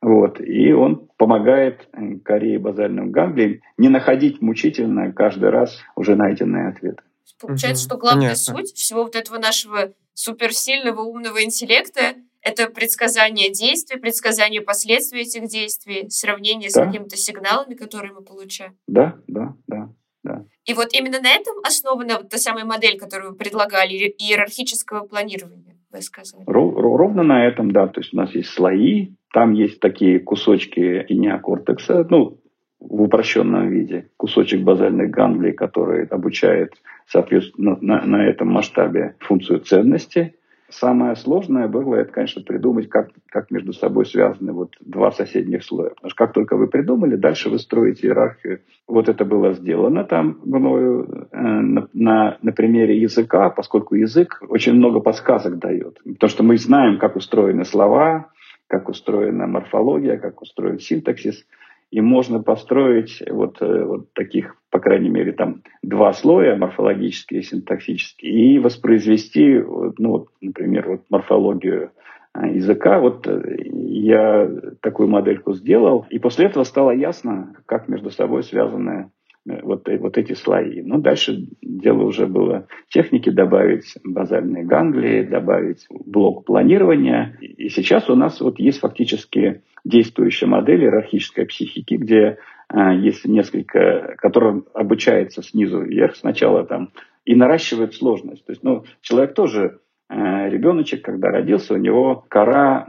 [0.02, 6.68] Вот, и он помогает э, Корее базальным ганглиям не находить мучительно каждый раз уже найденные
[6.68, 7.02] ответы.
[7.40, 7.90] Получается, угу.
[7.90, 8.54] что главная Понятно.
[8.54, 16.10] суть всего вот этого нашего суперсильного умного интеллекта это предсказание действий, предсказание последствий этих действий,
[16.10, 16.84] сравнение да.
[16.84, 18.76] с какими-то сигналами, которые мы получаем.
[18.86, 19.90] Да, да, да,
[20.24, 20.46] да.
[20.66, 25.78] И вот именно на этом основана вот та самая модель, которую вы предлагали, иерархического планирования,
[25.92, 26.44] вы сказали.
[26.46, 27.88] Ровно на этом, да.
[27.88, 32.40] То есть у нас есть слои, там есть такие кусочки неокортекса, ну,
[32.80, 36.74] в упрощенном виде, кусочек базальных ганглий, который обучает,
[37.08, 40.36] соответственно, на, на этом масштабе функцию ценности.
[40.70, 45.90] Самое сложное было, это, конечно, придумать, как, как между собой связаны вот два соседних слоя.
[45.90, 48.62] Потому что как только вы придумали, дальше вы строите иерархию.
[48.88, 54.74] Вот это было сделано там мною э, на, на, на примере языка, поскольку язык очень
[54.74, 56.00] много подсказок дает.
[56.04, 58.32] Потому что мы знаем, как устроены слова,
[58.66, 61.46] как устроена морфология, как устроен синтаксис–
[61.94, 67.44] и можно построить вот, э, вот таких, по крайней мере, там два слоя, морфологический и
[67.44, 69.60] синтаксический, и воспроизвести,
[70.00, 71.92] ну, вот, например, вот морфологию
[72.34, 73.00] а, языка.
[73.00, 74.50] Вот э, я
[74.82, 79.12] такую модельку сделал, и после этого стало ясно, как между собой связаны
[79.46, 80.82] вот, э, вот эти слои.
[80.82, 87.38] Ну, дальше дело уже было техники добавить базальные ганглии, добавить блок планирования.
[87.42, 92.38] И сейчас у нас вот есть фактически действующая модель иерархической психики, где
[92.70, 96.92] а, есть несколько, которая обучается снизу вверх, сначала там
[97.26, 98.46] и наращивает сложность.
[98.46, 99.80] То есть, ну, человек тоже
[100.10, 102.88] э, ребеночек, когда родился, у него кора,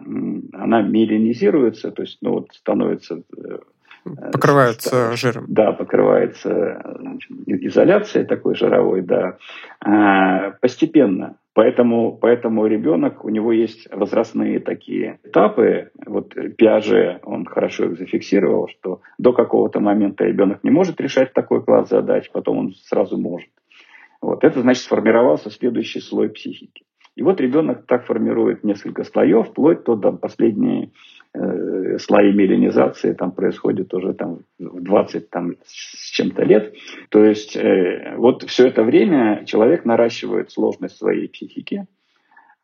[0.53, 3.23] она меланизируется, то есть, ну, вот становится
[4.05, 5.47] Э, покрывается жиром.
[5.49, 9.39] Да, покрывается значит, изоляцией такой жировой, да.
[9.81, 11.37] А, постепенно.
[11.55, 15.91] Поэтому, поэтому ребенок, у него есть возрастные такие этапы.
[16.05, 21.63] Вот Пиаже, он хорошо их зафиксировал, что до какого-то момента ребенок не может решать такой
[21.63, 23.49] класс задач, потом он сразу может.
[24.21, 24.43] Вот.
[24.43, 26.84] Это значит сформировался следующий слой психики.
[27.17, 30.93] И вот ребенок так формирует несколько слоев, вплоть до, до последней
[31.33, 36.75] э, слои меленизации там происходит уже там в 20 там, с чем-то лет.
[37.11, 41.87] То есть э, вот все это время человек наращивает сложность своей психики.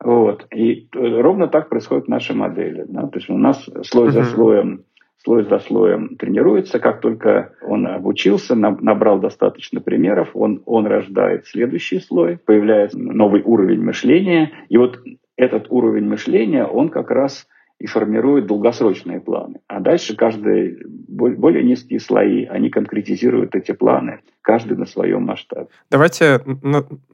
[0.02, 0.46] Вот.
[0.52, 2.86] И ровно так происходит в нашей модели.
[2.88, 3.06] Да?
[3.06, 4.12] То есть у нас слой uh-huh.
[4.12, 4.84] за слоем
[5.22, 6.78] слой за слоем тренируется.
[6.78, 13.82] Как только он обучился, набрал достаточно примеров, он, он рождает следующий слой, появляется новый уровень
[13.82, 14.50] мышления.
[14.68, 14.98] И вот
[15.36, 17.46] этот уровень мышления, он как раз
[17.78, 19.60] и формирует долгосрочные планы.
[19.66, 25.68] А дальше каждый, более низкие слои, они конкретизируют эти планы, каждый на своем масштабе.
[25.90, 26.42] Давайте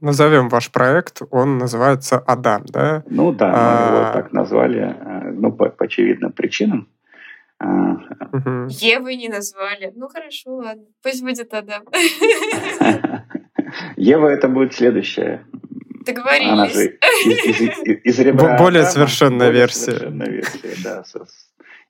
[0.01, 3.05] назовем ваш проект, он называется «Адам», да?
[3.09, 3.91] Ну да, мы а...
[3.91, 6.89] его так назвали, э, ну, по, по очевидным причинам.
[7.59, 7.97] А,
[8.69, 9.93] Евы не назвали.
[9.95, 10.85] Ну хорошо, ладно.
[11.03, 11.85] Пусть будет Адам.
[13.97, 15.47] Ева это будет следующая.
[16.05, 16.51] Договорились.
[16.51, 19.93] Она же из, из, из ребра Более Адама, совершенная более версия.
[19.93, 21.05] Совершенная версия, да.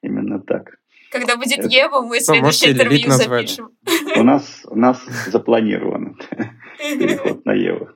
[0.02, 0.78] Именно так.
[1.10, 3.70] Когда будет Ева, мы следующее интервью запишем.
[4.16, 6.18] У нас, у нас запланирован
[6.78, 7.88] переход на Еву.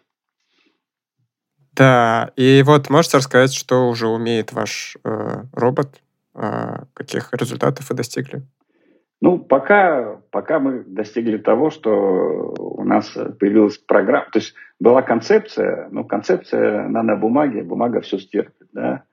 [1.73, 6.01] Да, и вот можете рассказать, что уже умеет ваш э, робот,
[6.95, 8.43] каких результатов вы достигли?
[9.21, 11.91] Ну, пока, пока мы достигли того, что
[12.59, 13.07] у нас
[13.39, 19.05] появилась программа, то есть была концепция, но концепция на, на бумаге, бумага все стерпит, да.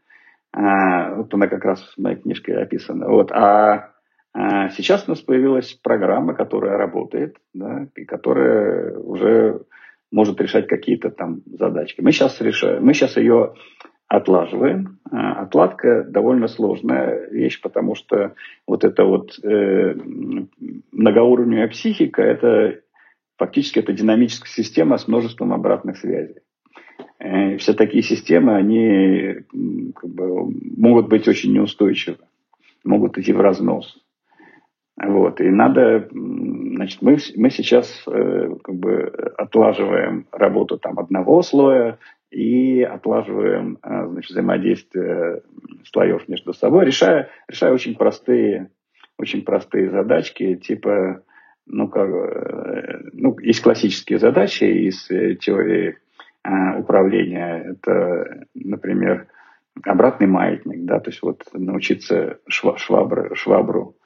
[0.54, 3.10] А, вот она как раз в моей книжке описана.
[3.10, 3.32] Вот.
[3.34, 3.92] А,
[4.34, 9.62] а сейчас у нас появилась программа, которая работает, да, и которая уже
[10.12, 12.02] может решать какие-то там задачки.
[12.02, 13.56] Мы сейчас решаем, мы сейчас ее
[14.08, 15.00] отлаживаем.
[15.12, 18.36] А, отладка довольно сложная вещь, потому что
[18.66, 19.96] вот эта вот э,
[20.92, 22.82] многоуровневая психика, это
[23.38, 26.38] фактически это динамическая система с множеством обратных связей.
[27.20, 29.44] Э, все такие системы, они
[29.96, 32.18] как бы, могут быть очень неустойчивы,
[32.84, 33.98] могут идти в разнос.
[34.98, 35.40] Вот.
[35.42, 42.00] И надо, значит, мы, мы сейчас э, как бы отлаживаем работу там одного слоя
[42.32, 45.44] и отлаживаем э, значит, взаимодействие
[45.86, 48.72] слоев между собой, решая, решая очень простые,
[49.20, 51.22] очень простые задачки, типа,
[51.68, 55.98] ну, как, э, ну, есть классические задачи из э, теории
[56.44, 57.76] э, управления.
[57.76, 59.28] Это, например,
[59.84, 63.97] обратный маятник, да, то есть вот научиться шва, швабру, швабру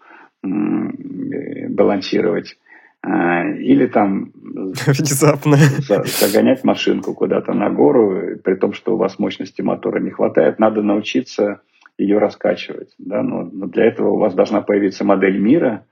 [0.43, 2.57] балансировать.
[3.03, 5.57] А, или там Внезапно.
[6.21, 10.83] загонять машинку куда-то на гору, при том, что у вас мощности мотора не хватает, надо
[10.83, 11.61] научиться
[11.97, 12.93] ее раскачивать.
[12.99, 13.23] Да?
[13.23, 15.85] Но, но для этого у вас должна появиться модель мира,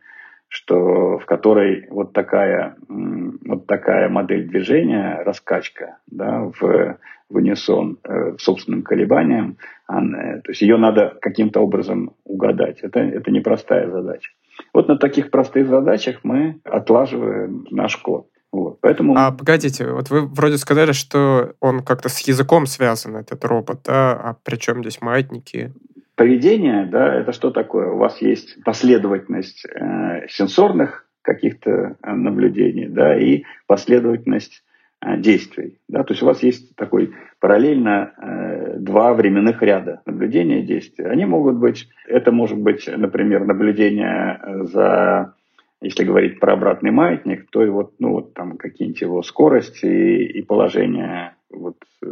[0.48, 6.98] что, в которой вот такая, вот такая модель движения, раскачка да, в,
[7.30, 12.80] в унисон э, собственным колебаниям, она, то есть ее надо каким-то образом угадать.
[12.82, 14.32] Это, это непростая задача.
[14.74, 18.28] Вот на таких простых задачах мы отлаживаем наш код.
[18.52, 19.16] Вот, поэтому...
[19.16, 24.14] А погодите, вот вы вроде сказали, что он как-то с языком связан, этот робот, да?
[24.14, 25.72] А при чем здесь маятники?
[26.16, 27.92] Поведение, да, это что такое?
[27.92, 34.64] У вас есть последовательность э, сенсорных каких-то э, наблюдений, да, и последовательность
[35.02, 40.66] действий, да, то есть у вас есть такой параллельно э, два временных ряда наблюдения и
[40.66, 41.08] действия.
[41.08, 45.36] Они могут быть, это может быть, например, наблюдение за,
[45.82, 50.40] если говорить про обратный маятник, то и вот, ну, вот там какие-нибудь его скорости и,
[50.40, 52.08] и положение вот э,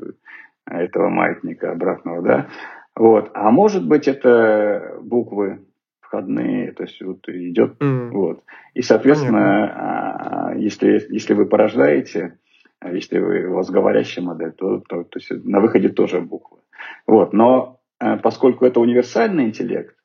[0.66, 2.48] этого маятника обратного, да.
[2.96, 3.32] Вот.
[3.34, 5.60] А может быть, это буквы
[6.00, 8.10] входные, то есть вот идет, mm.
[8.12, 8.44] вот.
[8.74, 12.38] И, соответственно, а, если, если вы порождаете
[12.80, 16.60] а если у вас говорящая модель, то, то, то есть на выходе тоже буквы.
[17.06, 17.34] Вот.
[17.34, 19.97] Но э, поскольку это универсальный интеллект,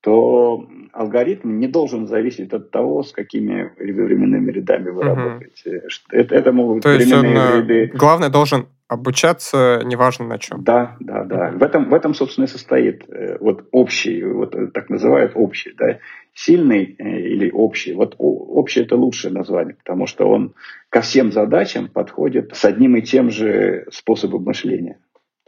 [0.00, 5.14] то алгоритм не должен зависеть от того, с какими временными рядами вы угу.
[5.14, 5.82] работаете.
[6.10, 7.90] Это, это могут То есть он, э, ряды...
[7.94, 10.64] главное, должен обучаться неважно на чем.
[10.64, 11.50] Да, да, да.
[11.50, 15.98] В этом, в этом собственно, и состоит э, вот общий, вот так называют общий, да,
[16.32, 17.92] сильный э, или общий.
[17.92, 20.54] Вот общий это лучшее название, потому что он
[20.88, 24.98] ко всем задачам подходит с одним и тем же способом мышления.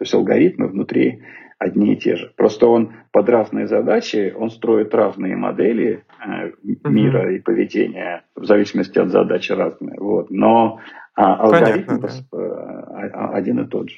[0.00, 1.22] То есть алгоритмы внутри
[1.58, 2.32] одни и те же.
[2.34, 6.52] Просто он под разные задачи, он строит разные модели э,
[6.84, 7.36] мира mm-hmm.
[7.36, 10.00] и поведения в зависимости от задачи разные.
[10.00, 10.30] Вот.
[10.30, 10.80] Но
[11.14, 12.38] а, алгоритм Понятно, да.
[12.38, 13.96] Э, один и тот же.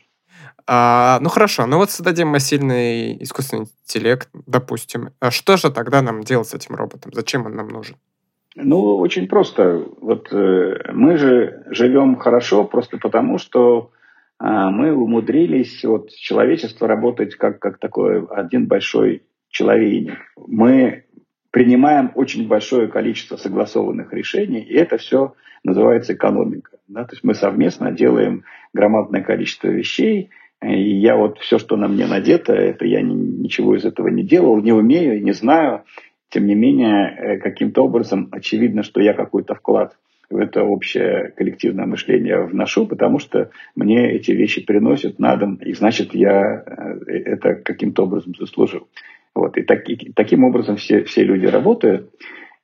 [0.66, 5.10] А, ну хорошо, ну вот создадим мы сильный искусственный интеллект, допустим.
[5.20, 7.12] А что же тогда нам делать с этим роботом?
[7.14, 7.94] Зачем он нам нужен?
[8.56, 9.86] Ну, очень просто.
[10.00, 13.92] Вот э, мы же живем хорошо просто потому, что
[14.44, 20.18] мы умудрились, вот человечество работать как, как такой один большой человейник.
[20.36, 21.04] Мы
[21.52, 26.78] принимаем очень большое количество согласованных решений, и это все называется экономика.
[26.88, 27.04] Да?
[27.04, 30.30] То есть мы совместно делаем громадное количество вещей,
[30.60, 34.60] и я вот все, что на мне надето, это я ничего из этого не делал,
[34.60, 35.84] не умею, не знаю.
[36.30, 39.96] Тем не менее, э, каким-то образом очевидно, что я какой-то вклад
[40.32, 45.72] в это общее коллективное мышление вношу, потому что мне эти вещи приносят на дом, и
[45.74, 48.88] значит, я э, это каким-то образом заслужил.
[49.34, 49.56] Вот.
[49.56, 52.10] И, так, и таким образом все, все люди работают.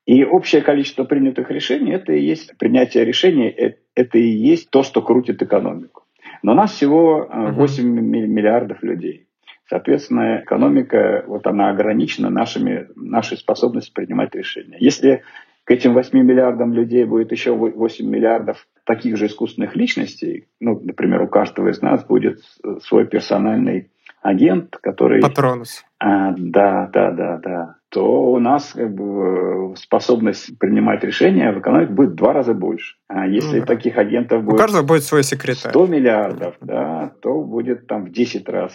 [0.06, 4.82] И общее количество принятых решений– это и есть принятие решений, э, это и есть то,
[4.82, 6.04] что крутит экономику.
[6.42, 9.26] Но нас всего 8 э, миллиардов людей.
[9.68, 14.78] Соответственно, экономика, вот она ограничена нашими, нашей способностью принимать решения.
[14.80, 15.24] Если
[15.68, 20.48] к этим 8 миллиардам людей будет еще 8 миллиардов таких же искусственных личностей.
[20.60, 22.40] Ну, например, у каждого из нас будет
[22.84, 23.90] свой персональный
[24.22, 25.20] агент, который...
[25.20, 25.84] Патронус.
[25.98, 27.74] А, да, да, да, да.
[27.90, 32.96] то у нас как бы, способность принимать решения в экономике будет в два раза больше.
[33.06, 34.54] А если ну, таких агентов будет...
[34.54, 35.70] У каждого будет свой секретарь.
[35.70, 38.72] 100 миллиардов, да, то будет там в 10 раз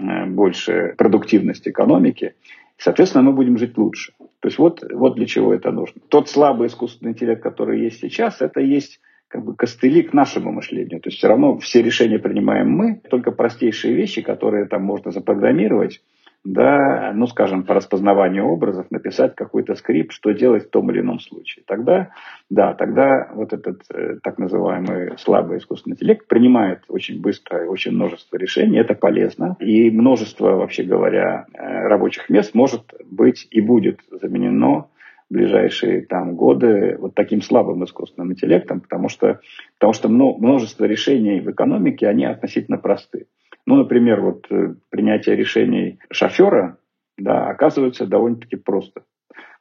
[0.00, 2.36] э, больше продуктивность экономики.
[2.82, 4.12] Соответственно, мы будем жить лучше.
[4.40, 6.00] То есть вот, вот для чего это нужно.
[6.08, 11.00] Тот слабый искусственный интеллект, который есть сейчас, это есть как бы костыли к нашему мышлению.
[11.00, 16.02] То есть все равно все решения принимаем мы, только простейшие вещи, которые там можно запрограммировать,
[16.44, 21.20] да, ну, скажем, по распознаванию образов написать какой-то скрипт, что делать в том или ином
[21.20, 21.64] случае.
[21.66, 22.10] Тогда,
[22.50, 28.36] да, тогда вот этот э, так называемый слабый искусственный интеллект принимает очень быстро очень множество
[28.36, 29.56] решений, это полезно.
[29.60, 34.88] И множество, вообще говоря, э, рабочих мест может быть и будет заменено
[35.30, 39.40] в ближайшие там, годы вот таким слабым искусственным интеллектом, потому что,
[39.78, 43.26] потому что множество решений в экономике, они относительно простые.
[43.66, 46.78] Ну, например, вот э, принятие решений шофера,
[47.16, 49.02] да, оказывается довольно-таки просто.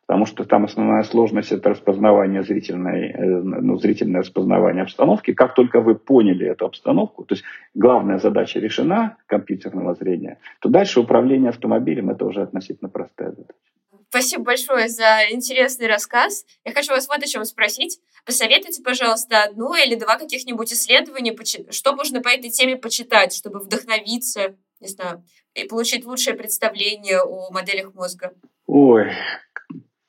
[0.07, 5.33] Потому что там основная сложность– это распознавание зрительной, э, ну, зрительное распознавание обстановки.
[5.33, 7.45] Как только вы поняли эту обстановку, то есть
[7.75, 13.70] главная задача решена компьютерного зрения, то дальше управление автомобилем– это уже относительно простая задача.
[14.11, 16.45] Спасибо большое за интересный рассказ.
[16.65, 18.01] Я хочу вас вот о чем спросить.
[18.25, 21.33] Посоветуйте, пожалуйста, одно или два каких-нибудь исследования,
[21.71, 27.53] что можно по этой теме почитать, чтобы вдохновиться, не знаю, и получить лучшее представление о
[27.53, 28.33] моделях мозга.
[28.65, 29.13] Ой,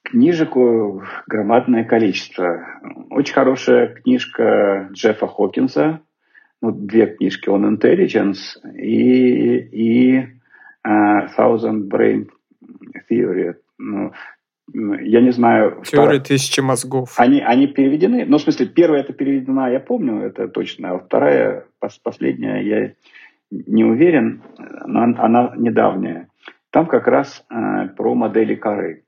[0.03, 0.51] книжек
[1.29, 2.67] громадное количество.
[3.09, 6.01] Очень хорошая книжка Джеффа Хокинса,
[6.61, 10.19] ну, две книжки, он Intelligence и, и
[10.85, 12.29] uh, Thousand Brain
[13.09, 14.13] Theory, ну,
[14.73, 15.83] я не знаю...
[15.85, 16.29] Теория втор...
[16.29, 17.15] тысячи мозгов.
[17.17, 21.67] Они, они переведены, ну, в смысле, первая это переведена, я помню, это точно, а вторая,
[22.03, 22.93] последняя, я
[23.51, 24.43] не уверен,
[24.87, 26.29] но она недавняя.
[26.71, 29.05] Там как раз э, про модели коры.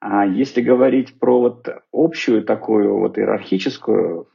[0.00, 4.28] А если говорить про вот общую такую вот иерархическую,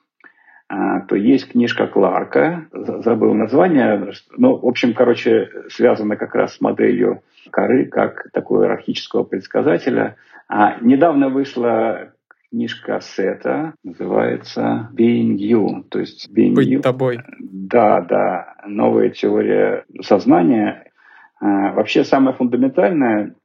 [0.69, 7.21] то есть книжка Кларка, забыл название, ну, в общем, короче, связана как раз с моделью
[7.51, 10.15] коры как такого иерархического предсказателя.
[10.47, 12.13] А недавно вышла
[12.49, 16.81] книжка Сета, называется Being You, то есть Being Быть you.
[16.81, 17.19] тобой.
[17.39, 20.91] Да, да, новая теория сознания.
[21.39, 23.35] А, вообще самое фундаментальное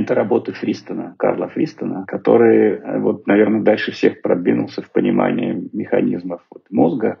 [0.00, 6.64] это работа Фристона, Карла Фристона, который, вот, наверное, дальше всех продвинулся в понимании механизмов вот,
[6.70, 7.20] мозга.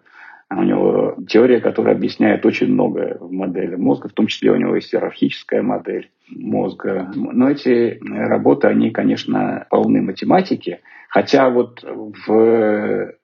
[0.50, 4.76] У него теория, которая объясняет очень многое в модели мозга, в том числе у него
[4.76, 7.10] есть иерархическая модель мозга.
[7.14, 13.14] Но эти работы, они, конечно, полны математики, хотя вот в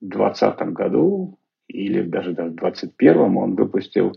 [0.00, 4.14] 2020 году или даже в 2021 он выпустил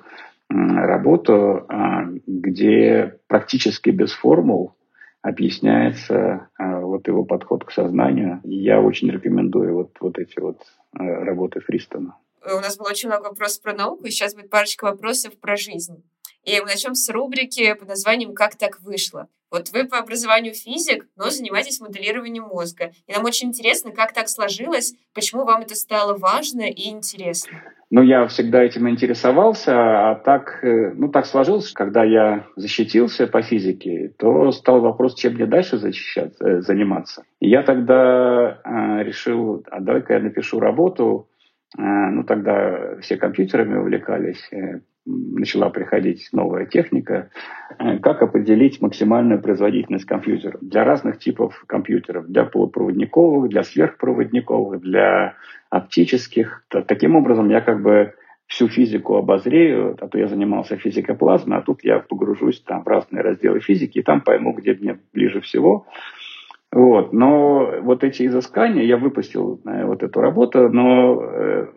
[0.49, 4.73] работу, а, где практически без формул
[5.21, 8.41] объясняется а, вот его подход к сознанию.
[8.43, 10.57] я очень рекомендую вот, вот эти вот
[10.93, 12.15] а, работы Фристона.
[12.43, 15.55] Э, у нас было очень много вопросов про науку, и сейчас будет парочка вопросов про
[15.55, 16.03] жизнь.
[16.43, 19.27] И мы начнем с рубрики под названием «Как так вышло?».
[19.51, 22.91] Вот вы по образованию физик, но занимаетесь моделированием мозга.
[23.05, 27.61] И нам очень интересно, как так сложилось, почему вам это стало важно и интересно.
[27.93, 33.41] Ну, я всегда этим интересовался, а так, э, ну, так сложилось, когда я защитился по
[33.41, 37.23] физике, то стал вопрос, чем мне дальше защищаться, э, заниматься.
[37.41, 41.27] И я тогда э, решил, а давай-ка я напишу работу,
[41.77, 47.29] э, ну, тогда все компьютерами увлекались, э, начала приходить новая техника,
[47.79, 55.35] э, как определить максимальную производительность компьютера для разных типов компьютеров, для полупроводниковых, для сверхпроводниковых, для
[55.69, 56.63] оптических.
[56.69, 58.13] Таким образом, я как бы
[58.51, 62.87] всю физику обозрею, а то я занимался физикой плазмы, а тут я погружусь там в
[62.87, 65.87] разные разделы физики, и там пойму, где мне ближе всего.
[66.71, 67.13] Вот.
[67.13, 71.67] Но вот эти изыскания, я выпустил э, вот эту работу, но э,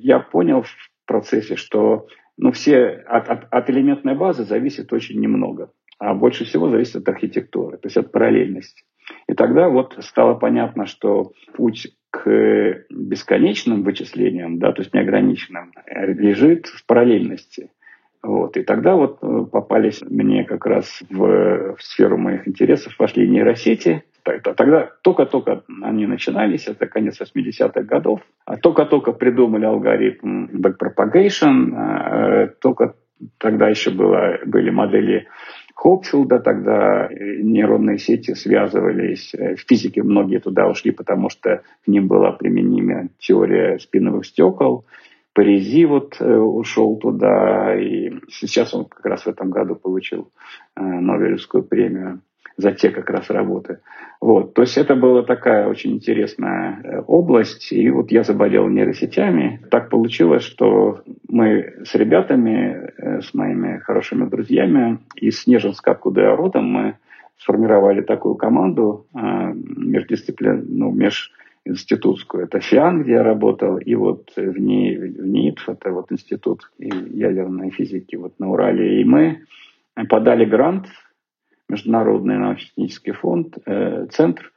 [0.00, 2.06] я понял в процессе, что
[2.36, 7.08] но все от, от, от элементной базы зависит очень немного, а больше всего зависит от
[7.08, 8.84] архитектуры, то есть от параллельности.
[9.28, 16.66] И тогда вот стало понятно, что путь к бесконечным вычислениям, да, то есть неограниченным, лежит
[16.66, 17.70] в параллельности.
[18.22, 18.56] Вот.
[18.56, 24.02] И тогда вот э, попались мне как раз в, в сферу моих интересов, пошли нейросети,
[24.26, 28.20] Тогда только-только они начинались, это конец 80-х годов.
[28.44, 32.94] А только-только придумали алгоритм backpropagation, э, только
[33.38, 35.28] тогда еще было, были модели
[35.76, 39.32] Хопфилда, тогда нейронные сети связывались.
[39.34, 44.86] Э, в физике многие туда ушли, потому что к ним была применима теория спиновых стекол.
[45.34, 50.32] Паризи вот э, ушел туда, и сейчас он как раз в этом году получил
[50.74, 52.22] Нобелевскую премию.
[52.56, 53.80] За те как раз работы.
[54.20, 54.54] Вот.
[54.54, 57.70] То есть это была такая очень интересная э, область.
[57.72, 59.60] И вот я заболел нейросетями.
[59.70, 66.36] Так получилось, что мы с ребятами, э, с моими хорошими друзьями из Снежинска, откуда я
[66.36, 66.96] родом, мы
[67.38, 69.18] сформировали такую команду э,
[69.54, 72.44] междисциплин, ну, межинститутскую.
[72.44, 77.70] Это ФИАН, где я работал, и вот в, НИ, в НИИТФ, это вот институт ядерной
[77.70, 79.02] физики вот на Урале.
[79.02, 79.40] И мы
[80.08, 80.86] подали грант
[81.68, 84.52] Международный научно-технический фонд, э, центр,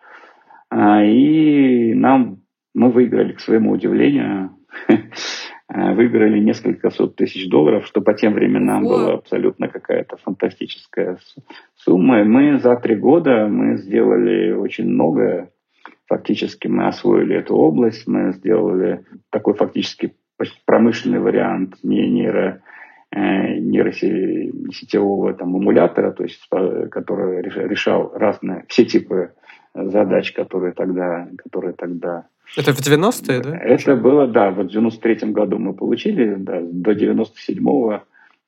[0.72, 2.42] э, и нам
[2.74, 4.52] мы выиграли, к своему удивлению,
[4.88, 8.90] э, выиграли несколько сот тысяч долларов, что по тем временам вот.
[8.90, 11.18] была абсолютно какая-то фантастическая
[11.76, 12.24] сумма.
[12.24, 15.52] Мы за три года мы сделали очень многое.
[16.08, 20.16] Фактически мы освоили эту область, мы сделали такой фактически
[20.66, 22.62] промышленный вариант не нейро
[23.70, 29.32] нейросетевого там, эмулятора, то есть, э, который решал разные, все типы
[29.74, 32.26] задач, которые тогда, которые тогда
[32.58, 33.58] это в 90-е, да?
[33.58, 38.02] Это было, да, вот в 93-м году мы получили, да, до 97-го,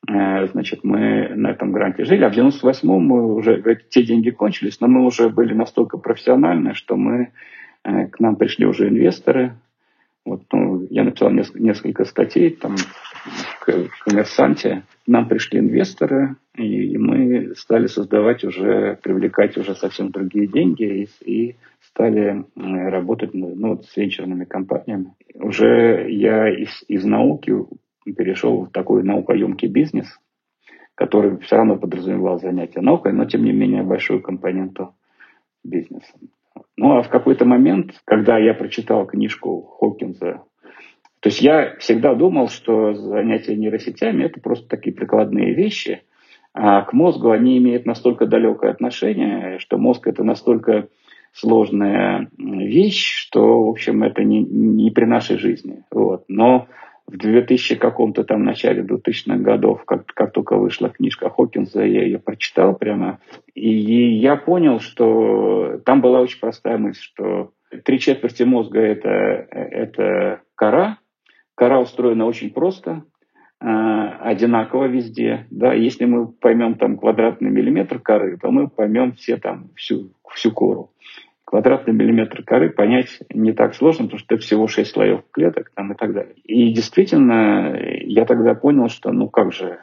[0.07, 4.79] э, значит, мы на этом гранте жили, а в 98-м мы уже, те деньги кончились,
[4.81, 7.31] но мы уже были настолько профессиональны, что мы,
[7.83, 9.53] к нам пришли уже инвесторы,
[10.25, 12.75] вот, ну, я написал несколько, несколько статей там
[13.67, 14.83] в «Коммерсанте».
[15.07, 21.55] Нам пришли инвесторы, и мы стали создавать уже, привлекать уже совсем другие деньги и, и
[21.81, 25.13] стали работать ну, вот, с венчурными компаниями.
[25.35, 27.53] Уже я из, из науки
[28.05, 30.07] перешел в такой наукоемкий бизнес,
[30.95, 34.93] который все равно подразумевал занятие наукой, но тем не менее большую компоненту
[35.63, 36.13] бизнеса.
[36.77, 40.43] Ну, а в какой-то момент, когда я прочитал книжку Хокинса,
[41.21, 46.01] то есть я всегда думал, что занятия нейросетями– это просто такие прикладные вещи,
[46.53, 50.87] а к мозгу они имеют настолько далекое отношение, что мозг– это настолько
[51.31, 55.83] сложная вещь, что, в общем, это не, не при нашей жизни.
[55.91, 56.25] Вот.
[56.27, 56.67] Но
[57.05, 62.17] в 2000 каком-то там начале 2000-х годов, как, как только вышла книжка Хокинса, я ее
[62.17, 63.19] прочитал прямо,
[63.53, 63.69] и
[64.17, 67.51] я понял, что там была очень простая мысль, что
[67.85, 70.97] три четверти мозга это, это кора,
[71.61, 73.03] кора устроена очень просто,
[73.59, 75.45] э, одинаково везде.
[75.51, 75.75] Да?
[75.75, 80.89] Если мы поймем там квадратный миллиметр коры, то мы поймем все там всю, всю кору
[81.45, 85.91] квадратный миллиметр коры понять не так сложно, потому что это всего 6 слоев клеток там,
[85.91, 86.33] и так далее.
[86.45, 89.77] И действительно, я тогда понял, что ну как же,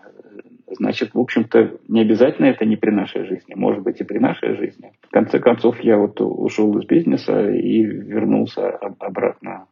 [0.78, 4.56] значит, в общем-то, не обязательно это не при нашей жизни, может быть и при нашей
[4.56, 4.92] жизни.
[5.02, 9.66] В конце концов, я вот ушел из бизнеса и вернулся обратно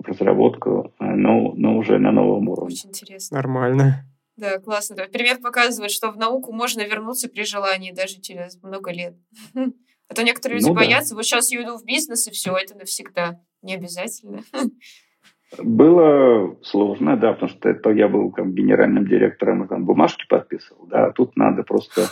[0.00, 2.74] в разработку, но, но уже на новом уровне.
[2.74, 3.36] Очень интересно.
[3.36, 4.04] Нормально.
[4.36, 4.96] Да, классно.
[5.12, 9.14] Пример показывает, что в науку можно вернуться при желании даже через много лет.
[10.08, 11.18] А то некоторые люди ну, боятся, да.
[11.18, 13.40] вот сейчас я иду в бизнес, и все, это навсегда.
[13.62, 14.42] Не обязательно.
[15.58, 20.86] Было сложно, да, потому что это я был там генеральным директором и там бумажки подписывал,
[20.86, 22.02] да, а тут надо просто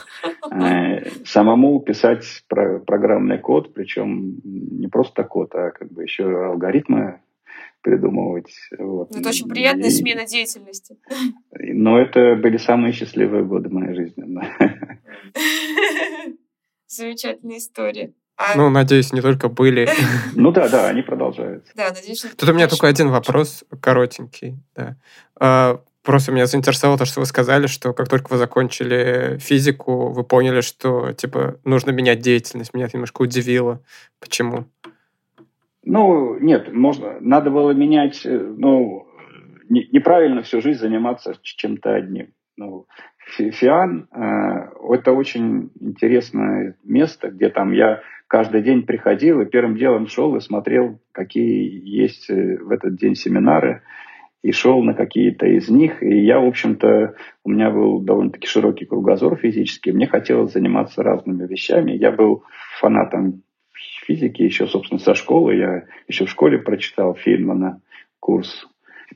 [0.50, 7.20] э, самому писать про, программный код, причем не просто код, а как бы еще алгоритмы
[7.82, 8.52] придумывать.
[8.78, 9.14] Вот.
[9.14, 10.96] Это очень приятная и, смена деятельности.
[11.52, 14.24] Но это были самые счастливые годы моей жизни.
[16.86, 18.12] Замечательная история.
[18.38, 18.56] А...
[18.56, 19.88] Ну, надеюсь, не только были.
[20.34, 21.72] Ну да, да, они продолжаются.
[21.74, 24.56] Да, надеюсь, что Тут у меня только один вопрос, коротенький.
[24.76, 24.96] Да.
[25.40, 30.22] А, просто меня заинтересовало то, что вы сказали, что как только вы закончили физику, вы
[30.22, 32.74] поняли, что типа нужно менять деятельность.
[32.74, 33.82] Меня это немножко удивило.
[34.20, 34.66] Почему?
[35.90, 39.06] Ну, нет, можно, надо было менять, э, ну,
[39.70, 42.34] не, неправильно всю жизнь заниматься чем-то одним.
[42.58, 42.84] Ну,
[43.38, 44.18] Фиан э,–
[44.92, 50.40] это очень интересное место, где там я каждый день приходил и первым делом шел и
[50.40, 53.80] смотрел, какие есть э, в этот день семинары,
[54.42, 56.02] и шел на какие-то из них.
[56.02, 57.14] И я, в общем-то,
[57.44, 61.92] у меня был довольно-таки широкий кругозор физический, мне хотелось заниматься разными вещами.
[61.92, 62.44] Я был
[62.78, 63.42] фанатом
[64.08, 65.54] физики еще, собственно, со школы.
[65.54, 67.80] Я еще в школе прочитал Фейнмана
[68.18, 68.66] курс.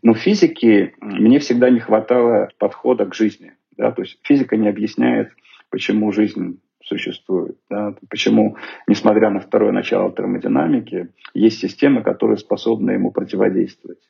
[0.03, 3.53] Но в физике мне всегда не хватало подхода к жизни.
[3.77, 3.91] Да?
[3.91, 5.31] То есть физика не объясняет,
[5.71, 7.57] почему жизнь существует.
[7.71, 7.95] Да?
[8.11, 14.01] Почему, несмотря на второе начало термодинамики, есть системы, которые способны ему противодействовать.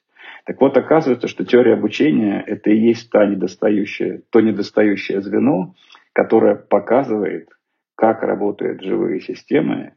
[0.44, 5.74] Так вот, оказывается, что теория обучения– это и есть та недостающая, то недостающее звено,
[6.12, 7.48] которое показывает,
[7.94, 9.92] как работают живые системы,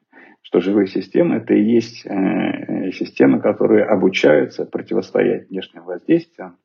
[0.46, 6.58] что живые системы– это и есть э, системы, которые обучаются противостоять внешним воздействиям,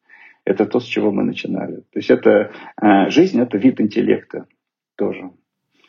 [0.45, 1.77] это то, с чего мы начинали.
[1.77, 2.51] То есть это
[2.81, 4.47] э, жизнь– это вид интеллекта
[4.97, 5.31] тоже.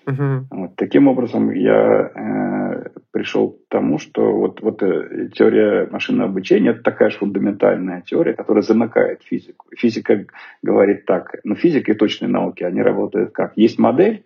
[0.08, 0.48] Угу.
[0.52, 0.76] Вот.
[0.78, 6.84] Таким образом, я э, пришел к тому, что вот, вот э, теория машинного обучения– это
[6.84, 9.68] такая же фундаментальная теория, которая замыкает физику.
[9.76, 10.28] Физика
[10.64, 13.52] говорит так, ну физика и точные науки, они работают как?
[13.58, 14.24] Есть модель,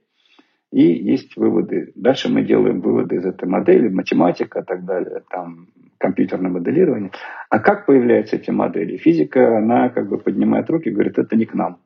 [0.71, 1.91] и есть выводы.
[1.95, 7.11] Дальше мы делаем выводы из этой модели, математика и так далее, там компьютерное моделирование.
[7.49, 8.97] А как появляются эти модели?
[8.97, 11.79] Физика, она как бы поднимает руки и говорит, это не к нам.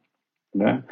[0.53, 0.85] Да?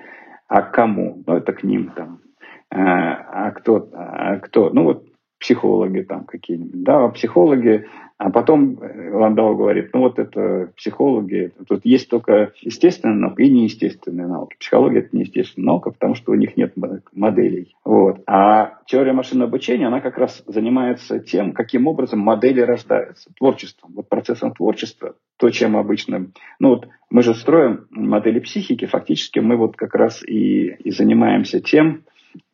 [0.47, 1.23] А к кому?
[1.25, 2.21] Ну, это к ним там.
[2.69, 4.69] А, а кто, а кто?
[4.69, 5.06] Ну, вот
[5.39, 7.85] психологи там какие-нибудь, да, психологи,
[8.17, 14.27] а потом Ландау говорит, ну вот это психологи, тут есть только естественная наука и неестественная
[14.27, 14.55] наука.
[14.59, 16.73] Психология это неестественная наука, потому что у них нет
[17.13, 17.75] моделей.
[17.85, 18.21] Вот.
[18.25, 24.09] А теория машинного обучения, она как раз занимается тем, каким образом модели рождаются, творчеством, вот
[24.09, 26.31] процессом творчества, то, чем обычно...
[26.59, 31.59] Ну вот мы же строим модели психики, фактически мы вот как раз и, и занимаемся
[31.59, 32.01] тем,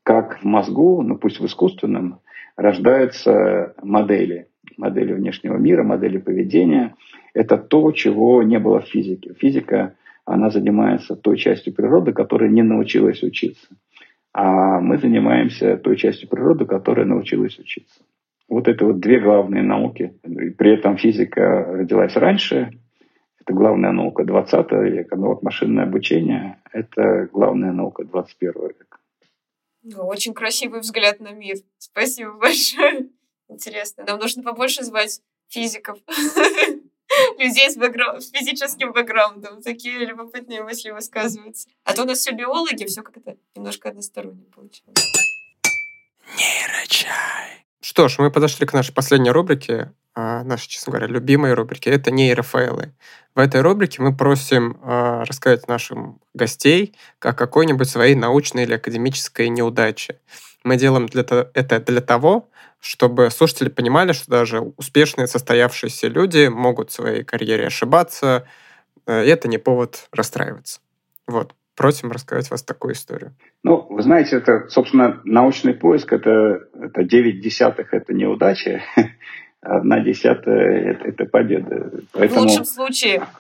[0.04, 2.20] как в мозгу, ну пусть в искусственном,
[2.56, 4.48] рождаются модели,
[4.78, 6.96] модели внешнего мира, модели поведения.
[7.34, 9.34] Это то, чего не было в физике.
[9.34, 9.96] Физика,
[10.26, 13.68] она занимается той частью природы, которая не научилась учиться.
[14.34, 18.04] А мы занимаемся той частью природы, которая научилась учиться.
[18.50, 20.14] Вот это вот две главные науки.
[20.58, 22.72] При этом физика родилась раньше.
[23.42, 25.16] Это главная наука 20 века.
[25.16, 28.98] Но вот машинное обучение– это главная наука 21 века.
[29.98, 31.58] Очень красивый взгляд на мир.
[31.78, 33.10] Спасибо большое.
[33.50, 34.06] Интересно.
[34.06, 36.00] Нам нужно побольше звать физиков.
[37.38, 38.22] Людей с, бэкграу...
[38.22, 39.62] с физическим бэкграундом.
[39.62, 41.70] Такие любопытные мысли высказываются.
[41.84, 44.96] А то у нас все биологи, все как-то немножко односторонне получилось.
[46.38, 47.33] Нейрочай.
[47.84, 51.90] Что ж, мы подошли к нашей последней рубрике, а, нашей, честно говоря, любимой рубрике.
[51.90, 52.94] Это нейрофейлы.
[53.36, 59.50] В этой рубрике мы просим э, рассказать нашим гостей о какой-нибудь своей научной или академической
[59.50, 60.22] неудаче.
[60.64, 66.90] Мы делаем для, это для того, чтобы слушатели понимали, что даже успешные состоявшиеся люди могут
[66.90, 68.48] в своей карьере ошибаться,
[69.08, 70.80] э, и это не повод расстраиваться.
[71.28, 71.54] Вот.
[71.76, 73.34] Просим рассказать вас такую историю.
[73.64, 78.82] Ну, вы знаете, это, собственно, научный поиск, это, это 9 десятых, это неудача,
[79.62, 81.92] одна десятая это, это победа.
[82.12, 83.24] Поэтому, в лучшем случае.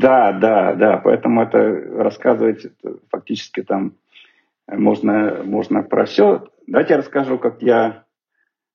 [0.00, 0.96] Да, да, да.
[0.98, 3.94] Поэтому это рассказывать это фактически там
[4.66, 6.48] можно, можно про все.
[6.66, 8.04] Давайте я расскажу, как я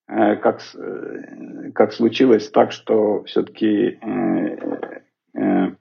[0.08, 4.00] э, как, э, как случилось так, что все-таки
[5.34, 5.72] э,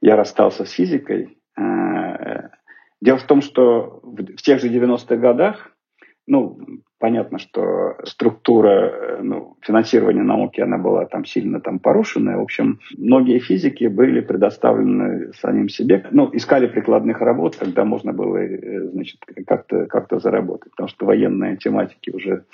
[0.00, 1.38] я расстался с физикой.
[1.56, 5.76] Дело в том, что в тех же 90-х годах
[6.26, 6.58] ну,
[6.98, 12.38] понятно, что структура э, ну, финансирования науки, она была там сильно там порушена.
[12.38, 16.04] В общем, многие физики были предоставлены самим себе.
[16.10, 20.72] Ну, искали прикладных работ, когда можно было, э, значит, как-то как заработать.
[20.72, 22.44] Потому что военные тематики уже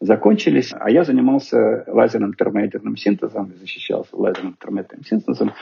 [0.00, 0.72] закончились.
[0.78, 5.52] А я занимался лазерным термоядерным синтезом, защищался лазерным термоядерным синтезом.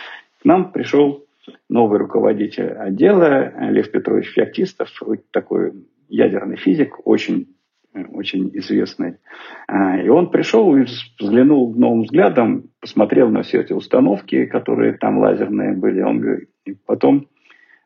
[0.42, 1.24] К нам пришел
[1.68, 4.88] новый руководитель отдела Лев Петрович Феоктистов,
[5.30, 5.72] такой
[6.08, 7.54] ядерный физик, очень
[8.12, 9.18] очень известный.
[9.68, 15.18] А, и он пришел и взглянул новым взглядом, посмотрел на все эти установки, которые там
[15.18, 16.02] лазерные были.
[16.02, 17.28] Он и потом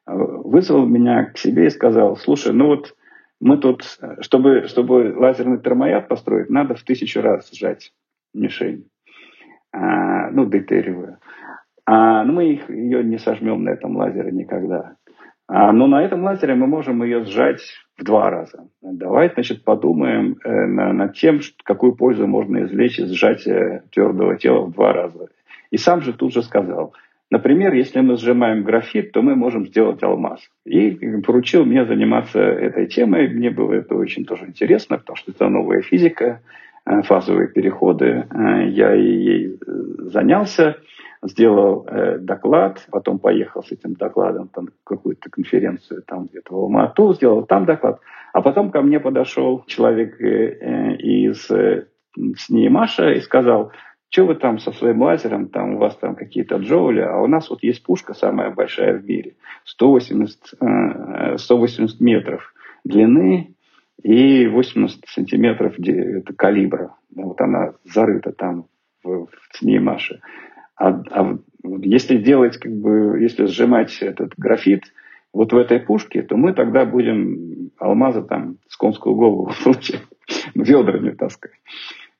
[0.06, 2.94] а, вызвал меня к себе и сказал, слушай, ну вот
[3.40, 3.84] мы тут,
[4.20, 7.92] чтобы, чтобы лазерный термояд построить, надо в тысячу раз сжать
[8.34, 8.88] мишень,
[9.72, 11.18] а, ну, дейтериевую.
[11.90, 14.96] А, ну, мы их, ее не сожмем на этом лазере никогда.
[15.46, 17.62] А, но на этом лазере мы можем ее сжать
[17.96, 18.68] в два раза.
[18.82, 24.72] Давай, значит, подумаем э, над тем, какую пользу можно извлечь из сжатия твердого тела в
[24.72, 25.28] два раза.
[25.70, 26.92] И сам же тут же сказал,
[27.30, 30.42] например, если мы сжимаем графит, то мы можем сделать алмаз.
[30.66, 30.90] И
[31.26, 33.28] поручил мне заниматься этой темой.
[33.28, 36.42] Мне было это очень тоже интересно, потому что это новая физика,
[37.04, 38.26] фазовые переходы.
[38.30, 39.58] Э, я ей
[40.10, 40.76] занялся
[41.22, 47.14] сделал э, доклад, потом поехал с этим докладом там, какую-то конференцию там где-то в Алмату,
[47.14, 48.00] сделал там доклад,
[48.32, 51.86] а потом ко мне подошел человек э, из э,
[52.36, 53.72] с ней Маша и сказал,
[54.10, 57.50] что вы там со своим лазером, там у вас там какие-то джоули, а у нас
[57.50, 59.34] вот есть пушка самая большая в мире,
[59.64, 63.54] 180, э, 180 метров длины
[64.02, 66.94] и 80 сантиметров это калибра.
[67.14, 68.66] Вот она зарыта там
[69.02, 70.20] в, в цне Маши.
[70.76, 71.38] А, а
[71.80, 74.84] если делать, как бы, если сжимать этот графит
[75.32, 80.02] вот в этой пушке, то мы тогда будем алмаза там с конскую голову получать,
[80.54, 81.52] ведрами таскать.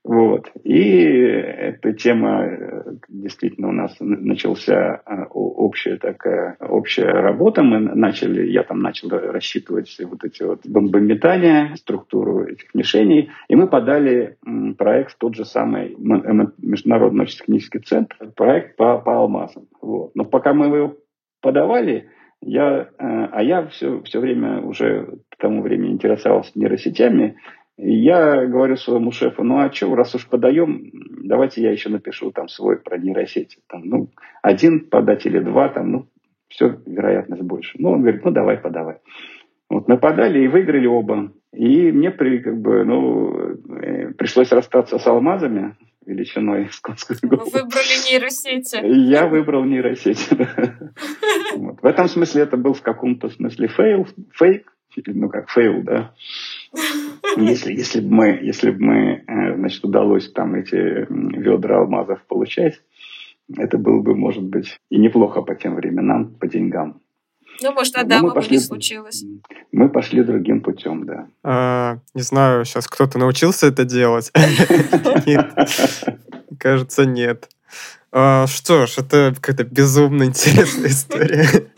[0.09, 0.51] Вот.
[0.65, 7.63] И эта тема э, действительно у нас начался э, общая такая общая работа.
[7.63, 13.69] Мы начали, я там начал рассчитывать вот эти вот бомбометания, структуру этих мишеней, и мы
[13.69, 14.39] подали
[14.79, 19.67] проект в тот же самый Международный научно-технический центр, проект по, по алмазам.
[19.83, 20.13] Вот.
[20.15, 20.97] Но пока мы его
[21.43, 22.09] подавали,
[22.41, 27.37] я, э, а я все, все время уже к тому времени интересовался нейросетями,
[27.79, 30.91] я говорю своему шефу, ну а что, раз уж подаем,
[31.23, 33.59] давайте я еще напишу там свой про нейросети.
[33.69, 34.09] Там, ну,
[34.43, 36.07] один подать или два, там, ну,
[36.49, 37.77] все, вероятность больше.
[37.79, 38.97] Ну, он говорит, ну, давай, подавай.
[39.71, 41.33] Вот мы подали и выиграли оба.
[41.53, 43.33] И мне при, как бы, ну,
[43.81, 48.81] э, пришлось расстаться с алмазами величиной с конскую Вы выбрали нейросети.
[48.83, 50.35] Я выбрал нейросети.
[51.55, 54.73] В этом смысле это был в каком-то смысле фейл, фейк,
[55.07, 56.15] ну как fail, да.
[57.43, 62.81] Если, если бы мы, если бы мы, э, значит, удалось там эти ведра алмазов получать,
[63.57, 67.01] это было бы, может быть, и неплохо по тем временам, по деньгам.
[67.61, 69.25] Ну, может, Адама бы не случилось.
[69.73, 71.27] Мы пошли другим путем, да.
[71.43, 74.31] А, не знаю, сейчас кто-то научился это делать.
[75.27, 75.53] Нет.
[76.59, 77.49] Кажется, нет.
[78.11, 81.71] А, что ж, это какая-то безумно интересная история.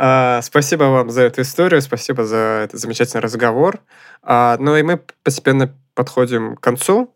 [0.00, 3.80] А, спасибо вам за эту историю, спасибо за этот замечательный разговор.
[4.22, 7.12] А, ну и мы постепенно подходим к концу.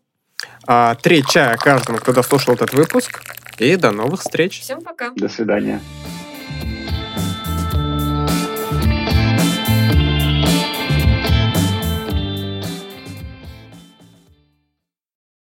[0.67, 3.21] А, три чая каждому, кто дослушал этот выпуск.
[3.57, 4.59] И до новых встреч.
[4.59, 5.11] Всем пока.
[5.15, 5.79] До свидания.